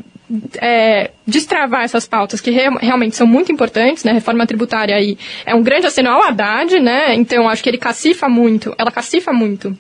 [0.62, 4.12] é, destravar essas pautas que re realmente são muito importantes, né?
[4.12, 7.16] Reforma tributária aí é um grande aceno ao Haddad, né?
[7.16, 9.76] Então acho que ele cacifa muito, ela cacifa muito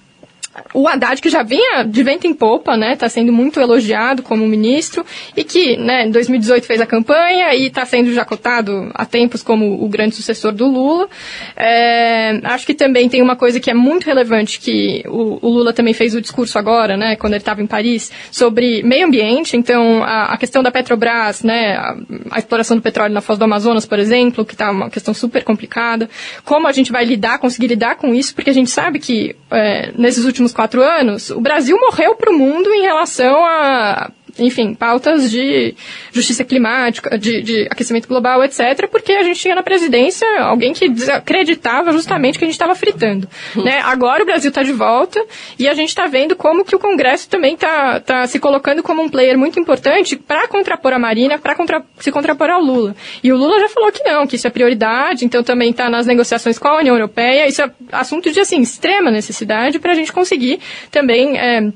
[0.73, 4.47] o Haddad, que já vinha de vento em popa, né, está sendo muito elogiado como
[4.47, 5.05] ministro,
[5.35, 9.41] e que né, em 2018 fez a campanha e está sendo já cotado há tempos
[9.43, 11.07] como o grande sucessor do Lula.
[11.55, 15.73] É, acho que também tem uma coisa que é muito relevante, que o, o Lula
[15.73, 20.03] também fez o discurso agora, né, quando ele estava em Paris, sobre meio ambiente, então
[20.03, 21.95] a, a questão da Petrobras, né, a,
[22.31, 25.43] a, exploração do petróleo na Foz do Amazonas, por exemplo, que está uma questão super
[25.43, 26.09] complicada,
[26.45, 29.91] como a gente vai lidar, conseguir lidar com isso, porque a gente sabe que é,
[29.97, 35.29] nesses últimos quatro anos, o Brasil morreu para o mundo em relação a enfim, pautas
[35.29, 35.75] de
[36.11, 40.85] justiça climática, de, de, aquecimento global, etc., porque a gente tinha na presidência alguém que
[41.11, 43.27] acreditava justamente que a gente estava fritando.
[43.55, 43.63] Hum.
[43.63, 43.79] Né?
[43.83, 45.23] Agora o Brasil está de volta
[45.57, 49.01] e a gente está vendo como que o Congresso também está tá se colocando como
[49.01, 52.95] um player muito importante para contrapor a Marina, para contra, se contrapor ao Lula.
[53.23, 56.05] E o Lula já falou que não, que isso é prioridade, então também está nas
[56.05, 60.11] negociações com a União Europeia, isso é assunto de assim, extrema necessidade para a gente
[60.11, 60.59] conseguir
[60.91, 61.37] também.
[61.37, 61.71] É,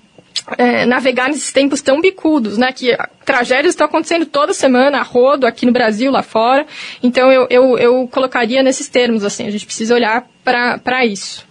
[0.58, 2.72] é, navegar nesses tempos tão bicudos, né?
[2.72, 6.66] Que tragédias estão acontecendo toda semana, a rodo, aqui no Brasil, lá fora.
[7.02, 11.46] Então eu, eu, eu colocaria nesses termos, assim, a gente precisa olhar para isso.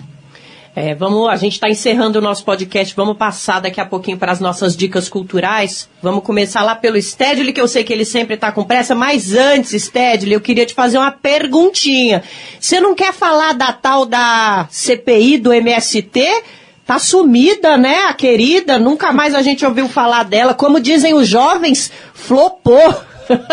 [0.75, 4.33] É, vamos, a gente está encerrando o nosso podcast, vamos passar daqui a pouquinho para
[4.33, 5.87] as nossas dicas culturais.
[6.03, 9.35] Vamos começar lá pelo Stedley, que eu sei que ele sempre está com pressa, mas
[9.35, 12.23] antes, Stedley, eu queria te fazer uma perguntinha.
[12.59, 16.43] Você não quer falar da tal da CPI do MST?
[16.87, 18.79] Tá sumida, né, a querida?
[18.79, 20.53] Nunca mais a gente ouviu falar dela.
[20.53, 22.95] Como dizem os jovens, flopou.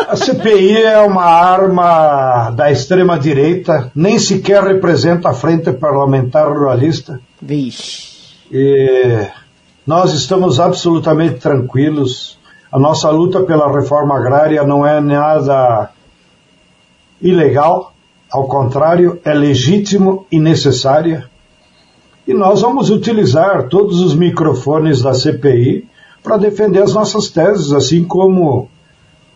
[0.07, 7.21] A CPI é uma arma da extrema-direita, nem sequer representa a Frente Parlamentar Ruralista.
[7.41, 8.09] Vixe.
[8.51, 9.27] E
[9.85, 12.37] nós estamos absolutamente tranquilos.
[12.71, 15.91] A nossa luta pela reforma agrária não é nada
[17.21, 17.93] ilegal,
[18.31, 21.29] ao contrário, é legítimo e necessária.
[22.29, 25.89] E nós vamos utilizar todos os microfones da CPI
[26.21, 28.69] para defender as nossas teses, assim como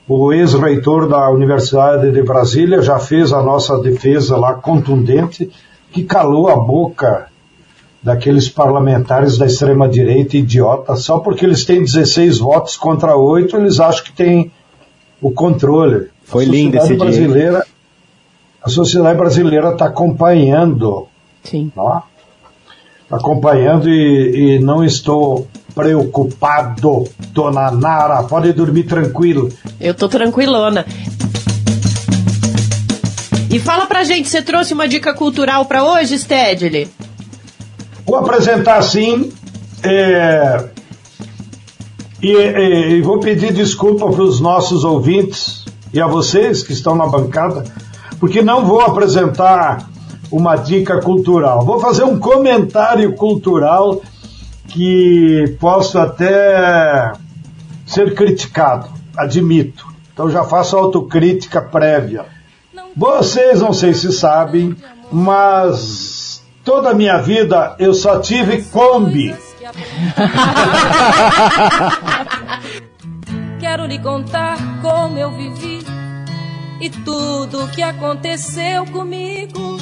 [0.07, 5.49] o ex-reitor da Universidade de Brasília já fez a nossa defesa lá contundente,
[5.91, 7.29] que calou a boca
[8.03, 14.03] daqueles parlamentares da extrema-direita idiota, só porque eles têm 16 votos contra 8, eles acham
[14.03, 14.51] que têm
[15.19, 16.09] o controle.
[16.25, 17.65] Foi lindo esse brasileira, dia.
[18.61, 21.07] A sociedade brasileira está acompanhando.
[21.43, 21.71] Sim.
[21.75, 22.03] Ó,
[23.13, 28.23] acompanhando e, e não estou preocupado, dona Nara.
[28.23, 29.49] Pode dormir tranquilo.
[29.79, 30.85] Eu tô tranquilona.
[33.49, 36.87] E fala pra gente, você trouxe uma dica cultural para hoje, Stedley?
[38.05, 39.31] Vou apresentar sim.
[39.83, 40.69] É,
[42.21, 46.95] e, e, e, vou pedir desculpa para os nossos ouvintes e a vocês que estão
[46.95, 47.65] na bancada,
[48.19, 49.89] porque não vou apresentar
[50.33, 51.63] uma dica cultural.
[51.63, 54.01] Vou fazer um comentário cultural
[54.67, 57.13] que posso até
[57.85, 59.85] ser criticado, admito.
[60.11, 62.25] Então já faço autocrítica prévia.
[62.95, 64.75] Vocês não sei se sabem,
[65.11, 69.35] mas toda a minha vida eu só tive Kombi.
[73.59, 75.85] Quero lhe contar como eu vivi
[76.81, 79.72] e tudo o que aconteceu comigo.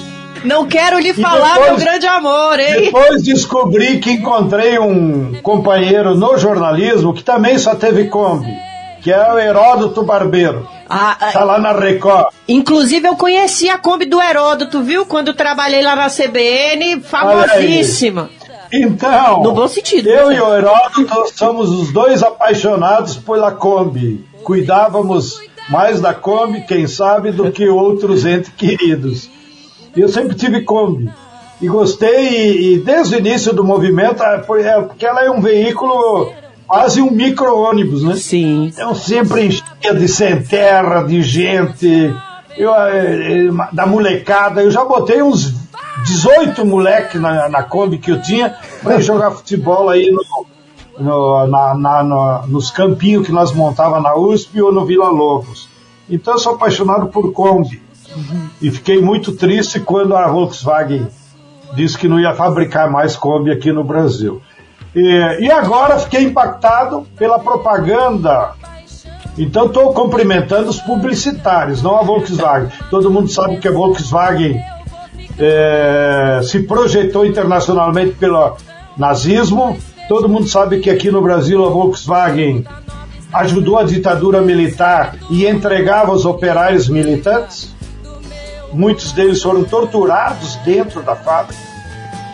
[0.43, 2.85] Não quero lhe falar depois, meu grande amor, hein?
[2.85, 8.51] Depois descobri que encontrei um companheiro no jornalismo que também só teve Kombi,
[9.01, 10.67] que é o Heródoto Barbeiro.
[10.89, 12.33] Ah, ah, tá lá na Record.
[12.47, 15.05] Inclusive eu conheci a Kombi do Heródoto, viu?
[15.05, 18.29] Quando trabalhei lá na CBN, famosíssima.
[18.73, 20.09] Então, no bom sentido.
[20.09, 20.37] Eu né?
[20.37, 24.25] e o Heródoto somos os dois apaixonados pela Kombi.
[24.43, 25.39] Cuidávamos
[25.69, 29.29] mais da Kombi, quem sabe, do que outros entes queridos.
[29.95, 31.11] Eu sempre tive Kombi.
[31.61, 35.41] E gostei, e, e desde o início do movimento, é, é, porque ela é um
[35.41, 36.31] veículo
[36.67, 38.15] quase um micro-ônibus, né?
[38.15, 38.71] Sim.
[38.73, 42.15] Então sempre enchia de sem terra, de gente,
[42.57, 44.63] eu, é, da molecada.
[44.63, 45.53] Eu já botei uns
[46.05, 50.23] 18 moleques na, na Kombi que eu tinha para jogar futebol aí no,
[50.97, 55.69] no, na, na, no, nos campinhos que nós montava na USP ou no Vila Lobos.
[56.09, 57.81] Então eu sou apaixonado por Kombi.
[58.61, 61.07] E fiquei muito triste quando a Volkswagen
[61.73, 64.41] disse que não ia fabricar mais Kombi aqui no Brasil.
[64.95, 68.51] E, e agora fiquei impactado pela propaganda.
[69.37, 72.69] Então estou cumprimentando os publicitários, não a Volkswagen.
[72.89, 74.61] Todo mundo sabe que a Volkswagen
[75.39, 78.57] é, se projetou internacionalmente pelo
[78.97, 79.77] nazismo.
[80.09, 82.65] Todo mundo sabe que aqui no Brasil a Volkswagen
[83.31, 87.73] ajudou a ditadura militar e entregava os operários militantes
[88.73, 91.59] muitos deles foram torturados dentro da fábrica.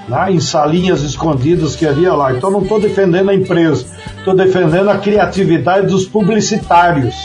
[0.07, 2.33] né, em salinhas escondidas que havia lá.
[2.33, 3.85] Então não estou defendendo a empresa,
[4.17, 7.15] estou defendendo a criatividade dos publicitários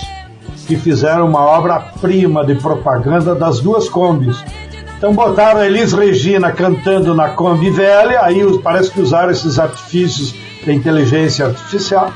[0.67, 4.43] que fizeram uma obra-prima de propaganda das duas combis.
[4.97, 10.35] Então botaram a Elis Regina cantando na Kombi velha, aí parece que usaram esses artifícios
[10.65, 12.13] da inteligência artificial.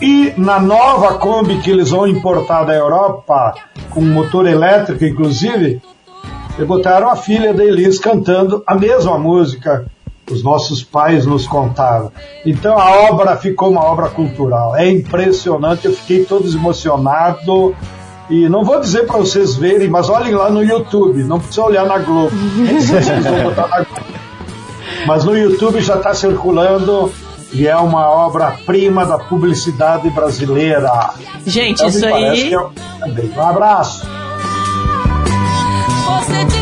[0.00, 3.54] E na nova Kombi que eles vão importar da Europa,
[3.90, 5.80] com motor elétrico inclusive,
[6.58, 9.86] e botaram a filha da Elis cantando a mesma música
[10.24, 12.10] que os nossos pais nos contaram.
[12.46, 14.74] Então a obra ficou uma obra cultural.
[14.76, 17.74] É impressionante, eu fiquei todo emocionado.
[18.30, 21.84] E não vou dizer para vocês verem, mas olhem lá no YouTube, não precisa olhar
[21.84, 22.34] na Globo.
[23.54, 24.24] na Globo.
[25.06, 27.12] Mas no YouTube já está circulando
[27.52, 31.10] e é uma obra-prima da publicidade brasileira.
[31.46, 32.54] Gente, então, isso aí.
[32.54, 32.58] É...
[32.58, 34.06] Um abraço.
[36.04, 36.53] Você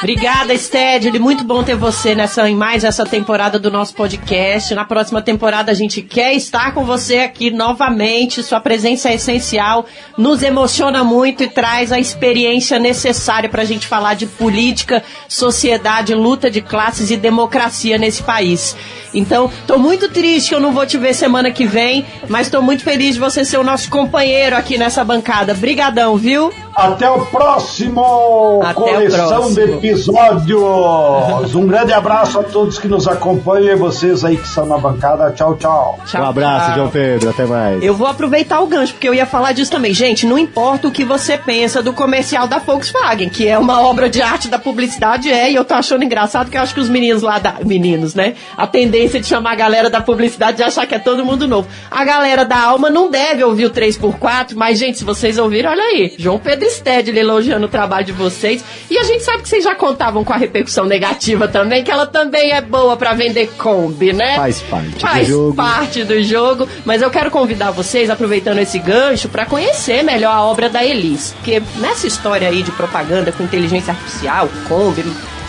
[0.00, 1.18] Obrigada, Sted.
[1.18, 4.74] Muito bom ter você nessa, em mais essa temporada do nosso podcast.
[4.74, 8.42] Na próxima temporada a gente quer estar com você aqui novamente.
[8.42, 9.84] Sua presença é essencial,
[10.16, 16.14] nos emociona muito e traz a experiência necessária para a gente falar de política, sociedade,
[16.14, 18.74] luta de classes e democracia nesse país.
[19.12, 22.62] Então, tô muito triste que eu não vou te ver semana que vem, mas tô
[22.62, 25.52] muito feliz de você ser o nosso companheiro aqui nessa bancada.
[25.52, 26.50] Brigadão, viu?
[26.74, 29.54] Até o próximo Até coleção o próximo.
[29.54, 31.54] de episódios.
[31.54, 35.30] Um grande abraço a todos que nos acompanham e vocês aí que estão na bancada.
[35.32, 35.98] Tchau, tchau.
[36.14, 37.30] um abraço, João Pedro.
[37.30, 37.82] Até mais.
[37.82, 39.92] Eu vou aproveitar o gancho, porque eu ia falar disso também.
[39.92, 44.08] Gente, não importa o que você pensa do comercial da Volkswagen, que é uma obra
[44.08, 46.88] de arte da publicidade, é, e eu tô achando engraçado que eu acho que os
[46.88, 47.56] meninos lá da.
[47.64, 48.34] Meninos, né?
[48.56, 51.68] A tendência de chamar a galera da publicidade de achar que é todo mundo novo.
[51.90, 55.82] A galera da alma não deve ouvir o 3x4, mas, gente, se vocês ouviram, olha
[55.82, 56.14] aí.
[56.16, 58.64] João Pedro Stedley elogiando o trabalho de vocês.
[58.90, 62.06] E a gente sabe que vocês já contavam com a repercussão negativa também, que ela
[62.06, 64.36] também é boa para vender Kombi, né?
[64.36, 65.54] Faz parte Faz do jogo.
[65.54, 70.42] parte do jogo, mas eu quero convidar vocês, aproveitando esse gancho, para conhecer melhor a
[70.42, 71.32] obra da Elis.
[71.38, 75.04] Porque nessa história aí de propaganda com inteligência artificial, Kombi,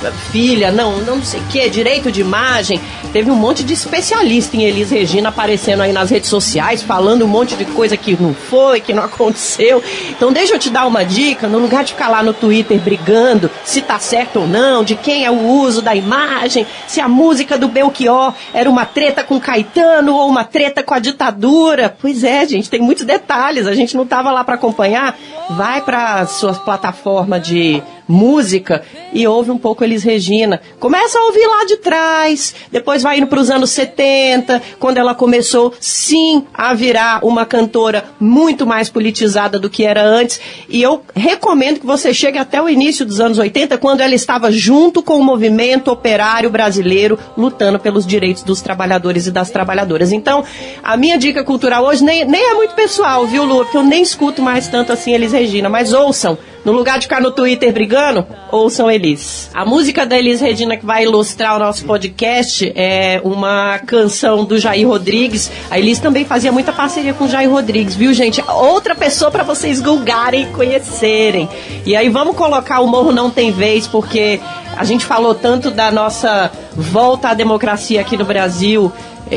[0.10, 2.80] filha, não, não sei o que, direito de imagem,
[3.11, 7.28] teve um monte de especialista em Elis Regina aparecendo aí nas redes sociais, falando um
[7.28, 9.84] monte de coisa que não foi, que não aconteceu.
[10.10, 13.52] Então deixa eu te dar uma dica, no lugar de ficar lá no Twitter brigando
[13.65, 17.57] se tá certo ou não, de quem é o uso da imagem, se a música
[17.57, 21.95] do Belchior era uma treta com Caetano ou uma treta com a ditadura.
[21.99, 25.18] Pois é, gente, tem muitos detalhes, a gente não tava lá para acompanhar.
[25.49, 28.83] Vai para sua plataforma de música
[29.13, 30.61] e ouve um pouco Elis Regina.
[30.79, 35.15] Começa a ouvir lá de trás, depois vai indo para os anos 70, quando ela
[35.15, 40.39] começou sim a virar uma cantora muito mais politizada do que era antes.
[40.69, 44.51] E eu recomendo que você chegue até o início dos anos 80, quando ela estava
[44.51, 50.11] junto com o movimento operário brasileiro, lutando pelos direitos dos trabalhadores e das trabalhadoras.
[50.11, 50.43] Então,
[50.83, 53.63] a minha dica cultural hoje nem, nem é muito pessoal, viu, Lu?
[53.63, 56.38] Porque eu nem escuto mais tanto assim Elis Regina, mas ouçam.
[56.63, 59.49] No lugar de ficar no Twitter brigando, ouçam Elis.
[59.51, 64.59] A música da Elis Regina que vai ilustrar o nosso podcast é uma canção do
[64.59, 65.51] Jair Rodrigues.
[65.71, 68.43] A Elis também fazia muita parceria com o Jair Rodrigues, viu, gente?
[68.47, 71.49] Outra pessoa para vocês googarem e conhecerem.
[71.83, 74.39] E aí vamos colocar o Morro Não Tem Vez, porque
[74.77, 78.91] a gente falou tanto da nossa volta à democracia aqui no Brasil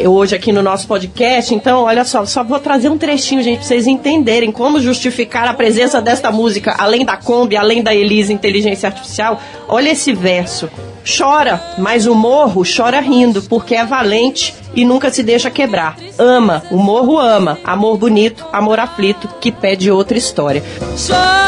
[0.06, 1.54] hoje aqui no nosso podcast.
[1.54, 5.54] Então, olha só, só vou trazer um trechinho, gente, pra vocês entenderem como justificar a
[5.54, 9.40] presença desta música, além da Kombi, além da Elise Inteligência Artificial.
[9.68, 10.68] Olha esse verso.
[11.04, 15.96] Chora, mas o morro chora rindo, porque é valente e nunca se deixa quebrar.
[16.18, 17.58] Ama, o morro ama.
[17.62, 20.62] Amor bonito, amor aflito, que pede outra história.
[21.06, 21.43] Chora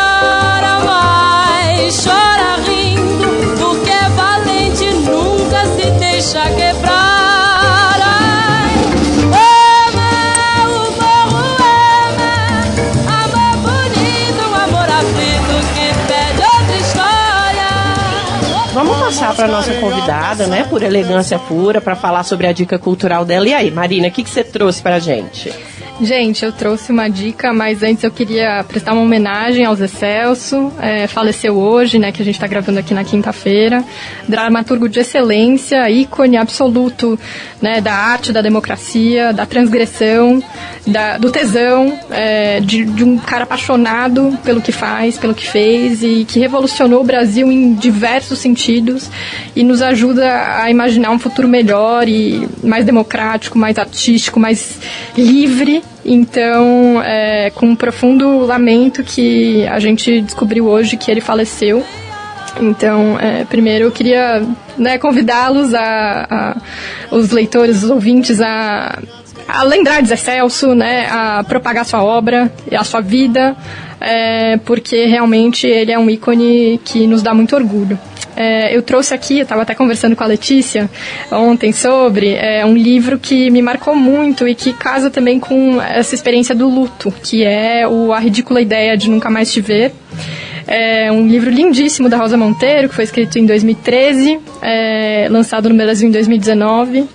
[19.37, 23.47] para nossa convidada, né, por elegância pura, para falar sobre a dica cultural dela.
[23.47, 25.53] E aí, Marina, o que, que você trouxe pra gente?
[25.98, 30.70] Gente, eu trouxe uma dica, mas antes eu queria prestar uma homenagem ao Zé Celso,
[30.78, 33.82] é, faleceu hoje, né, que a gente está gravando aqui na quinta-feira,
[34.28, 37.18] dramaturgo de excelência, ícone absoluto,
[37.62, 40.43] né, da arte, da democracia, da transgressão,
[40.86, 46.02] da- do tesão, é, de, de um cara apaixonado pelo que faz, pelo que fez
[46.02, 49.09] e que revolucionou o Brasil em diversos sentidos
[49.56, 54.78] e nos ajuda a imaginar um futuro melhor e mais democrático, mais artístico, mais
[55.16, 61.85] livre Então, é, com um profundo lamento que a gente descobriu hoje que ele faleceu.
[62.61, 64.47] Então, é, primeiro eu queria
[64.79, 66.57] né, convidá-los, a, a,
[67.11, 68.99] os leitores, os ouvintes, a,
[69.49, 73.57] a lembrar de Zé Celso, né, a propagar sua obra, a sua vida,
[74.01, 77.99] é, porque realmente ele é um ícone que nos dá muito orgulho.
[78.37, 80.91] É, eu trouxe aqui, eu estava até conversando com a Letícia
[81.33, 86.15] ontem sobre é, um livro que me marcou muito e que casa também com essa
[86.15, 89.93] experiência do luto, que é o A Ridícula Ideia de Nunca Mais Te Ver.
[90.67, 95.77] É um livro lindíssimo da Rosa Monteiro, que foi escrito em 2013, é, lançado no
[95.77, 97.07] Brasil em 2019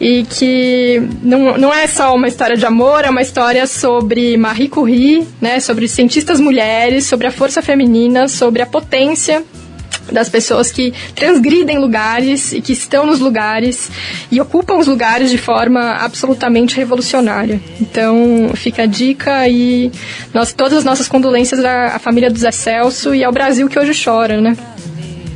[0.00, 4.68] e que não, não é só uma história de amor, é uma história sobre Marie
[4.68, 9.44] Curie, né, sobre cientistas mulheres, sobre a força feminina, sobre a potência
[10.10, 13.90] das pessoas que transgridem lugares e que estão nos lugares
[14.30, 17.60] e ocupam os lugares de forma absolutamente revolucionária.
[17.80, 19.90] Então, fica a dica e
[20.32, 23.78] nós, todas as nossas condolências à, à família do Zé Celso e ao Brasil que
[23.78, 24.56] hoje chora, né?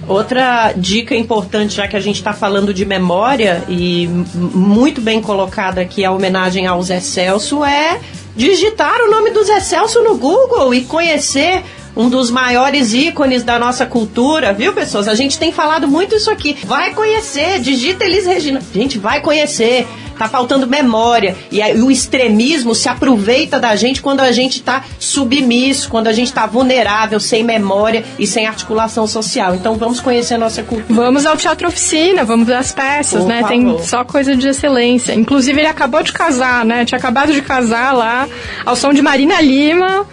[0.09, 5.81] Outra dica importante, já que a gente está falando de memória e muito bem colocada
[5.81, 7.99] aqui a homenagem ao Zé Celso, é
[8.37, 11.65] digitar o nome do Zé Celso no Google e conhecer
[11.97, 15.09] um dos maiores ícones da nossa cultura, viu, pessoas?
[15.09, 16.57] A gente tem falado muito isso aqui.
[16.65, 18.61] Vai conhecer, digita Elis Regina.
[18.75, 19.87] Gente, vai conhecer.
[20.19, 21.37] Tá faltando memória.
[21.51, 26.13] E aí, o extremismo se aproveita da gente quando a gente tá submisso, quando a
[26.13, 29.55] gente tá vulnerável, sem memória e sem articulação social.
[29.55, 30.95] Então vamos conhecer a nossa cultura.
[30.95, 33.43] Vamos ao teatro oficina, vamos ver as peças, Por né?
[33.43, 33.49] Favor.
[33.49, 35.13] Tem só coisa de excelência.
[35.13, 36.87] Inclusive, ele acabou de casar, né?
[36.87, 38.27] Tinha acabado de casar lá,
[38.65, 40.07] ao som de Marina Lima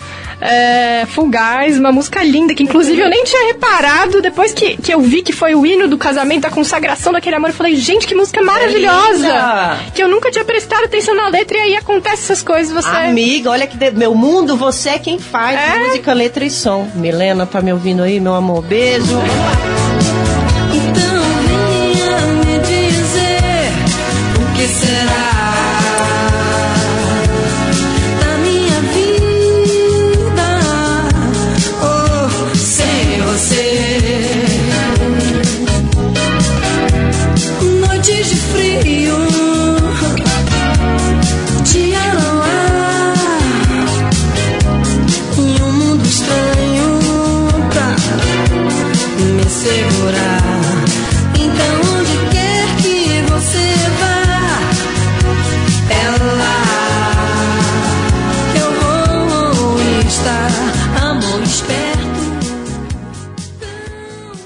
[0.44, 5.00] é, Fugaz, uma música linda, que inclusive eu nem tinha reparado, depois que, que eu
[5.00, 8.14] vi que foi o hino do casamento, a consagração daquele amor, eu falei, gente, que
[8.14, 9.28] música maravilhosa!
[9.28, 12.90] É que eu nunca tinha prestado atenção na letra e aí acontece essas coisas, você...
[12.90, 13.92] Amiga, olha que de...
[13.92, 15.80] meu mundo, você é quem faz é?
[15.80, 16.90] música, letra e som.
[16.96, 18.62] Milena, tá me ouvindo aí, meu amor?
[18.64, 19.18] Beijo!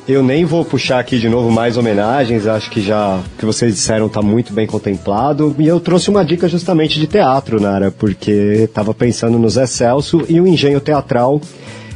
[0.07, 4.07] Eu nem vou puxar aqui de novo mais homenagens, acho que já que vocês disseram
[4.07, 5.53] está muito bem contemplado.
[5.59, 8.31] E eu trouxe uma dica justamente de teatro, Nara, porque
[8.63, 11.41] estava pensando no Zé Celso e o Engenho Teatral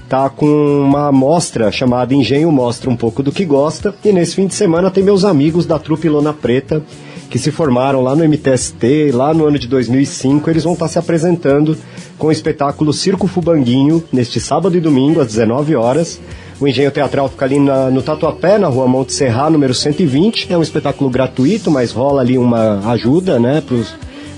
[0.09, 3.95] tá com uma mostra chamada Engenho Mostra um pouco do que gosta.
[4.03, 6.83] E nesse fim de semana tem meus amigos da Trupe Lona Preta
[7.29, 10.49] que se formaram lá no MTST, lá no ano de 2005.
[10.49, 11.77] Eles vão estar tá se apresentando
[12.17, 16.19] com o espetáculo Circo Fubanguinho neste sábado e domingo às 19 horas
[16.61, 20.53] o Engenho Teatral fica ali na, no Tatuapé, na rua Monte Serra, número 120.
[20.53, 23.63] É um espetáculo gratuito, mas rola ali uma ajuda, né,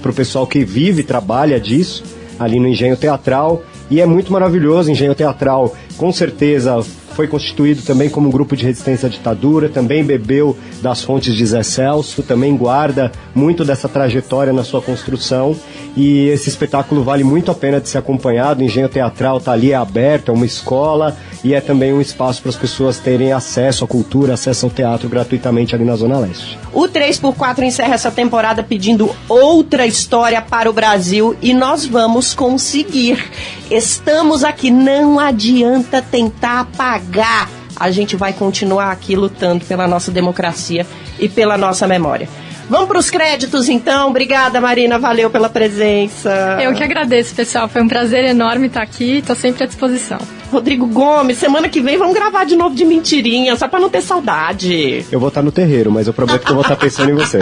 [0.01, 2.01] para o pessoal que vive e trabalha disso,
[2.39, 3.61] ali no Engenho Teatral.
[3.91, 8.65] E é muito maravilhoso, Engenho Teatral, com certeza foi constituído também como um grupo de
[8.65, 14.51] resistência à ditadura, também bebeu das fontes de Zé Celso, também guarda muito dessa trajetória
[14.51, 15.55] na sua construção
[15.95, 18.61] e esse espetáculo vale muito a pena de ser acompanhado.
[18.61, 22.41] O Engenho Teatral está ali, é aberto, é uma escola e é também um espaço
[22.41, 26.57] para as pessoas terem acesso à cultura, acesso ao teatro gratuitamente ali na Zona Leste.
[26.73, 33.23] O 3x4 encerra essa temporada pedindo outra história para o Brasil e nós vamos conseguir.
[33.69, 37.49] Estamos aqui, não adianta tentar apagar.
[37.75, 40.85] A gente vai continuar aqui lutando pela nossa democracia
[41.19, 42.27] e pela nossa memória.
[42.69, 44.09] Vamos para os créditos, então.
[44.09, 44.97] Obrigada, Marina.
[44.97, 46.57] Valeu pela presença.
[46.61, 47.67] Eu que agradeço, pessoal.
[47.67, 49.17] Foi um prazer enorme estar aqui.
[49.17, 50.17] Estou sempre à disposição.
[50.51, 54.01] Rodrigo Gomes, semana que vem vamos gravar de novo de mentirinha, só para não ter
[54.01, 55.05] saudade.
[55.11, 57.39] Eu vou estar no terreiro, mas eu prometo que eu vou estar pensando em você.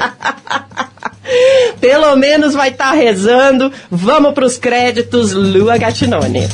[1.79, 3.71] Pelo menos vai estar rezando.
[3.89, 6.47] Vamos para os créditos, Lua Gatinone.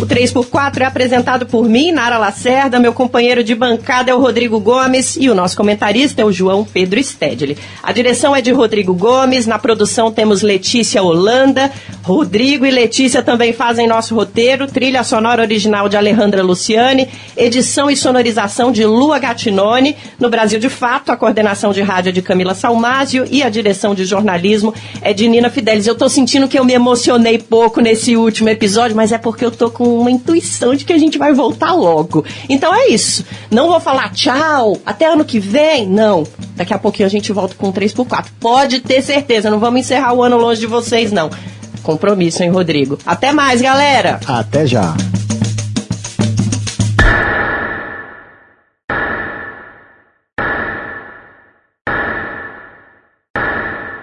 [0.00, 4.60] O 3x4 é apresentado por mim, Nara Lacerda, meu companheiro de bancada é o Rodrigo
[4.60, 5.16] Gomes.
[5.16, 7.58] E o nosso comentarista é o João Pedro Stedley.
[7.82, 11.72] A direção é de Rodrigo Gomes, na produção temos Letícia Holanda,
[12.04, 17.96] Rodrigo e Letícia também fazem nosso roteiro, trilha sonora original de Alejandra Luciane, edição e
[17.96, 22.54] sonorização de Lua Gatinone, no Brasil de Fato, a coordenação de rádio é de Camila
[22.54, 24.72] Salmásio e a direção de jornalismo
[25.02, 25.88] é de Nina Fidelis.
[25.88, 29.50] Eu tô sentindo que eu me emocionei pouco nesse último episódio, mas é porque eu
[29.50, 32.24] tô com uma intuição de que a gente vai voltar logo.
[32.48, 33.24] Então é isso.
[33.50, 35.86] Não vou falar tchau, até ano que vem.
[35.86, 36.24] Não.
[36.56, 38.26] Daqui a pouquinho a gente volta com 3x4.
[38.40, 41.30] Pode ter certeza, não vamos encerrar o ano longe de vocês, não.
[41.82, 42.98] Compromisso, hein, Rodrigo?
[43.06, 44.20] Até mais, galera!
[44.26, 44.94] Até já!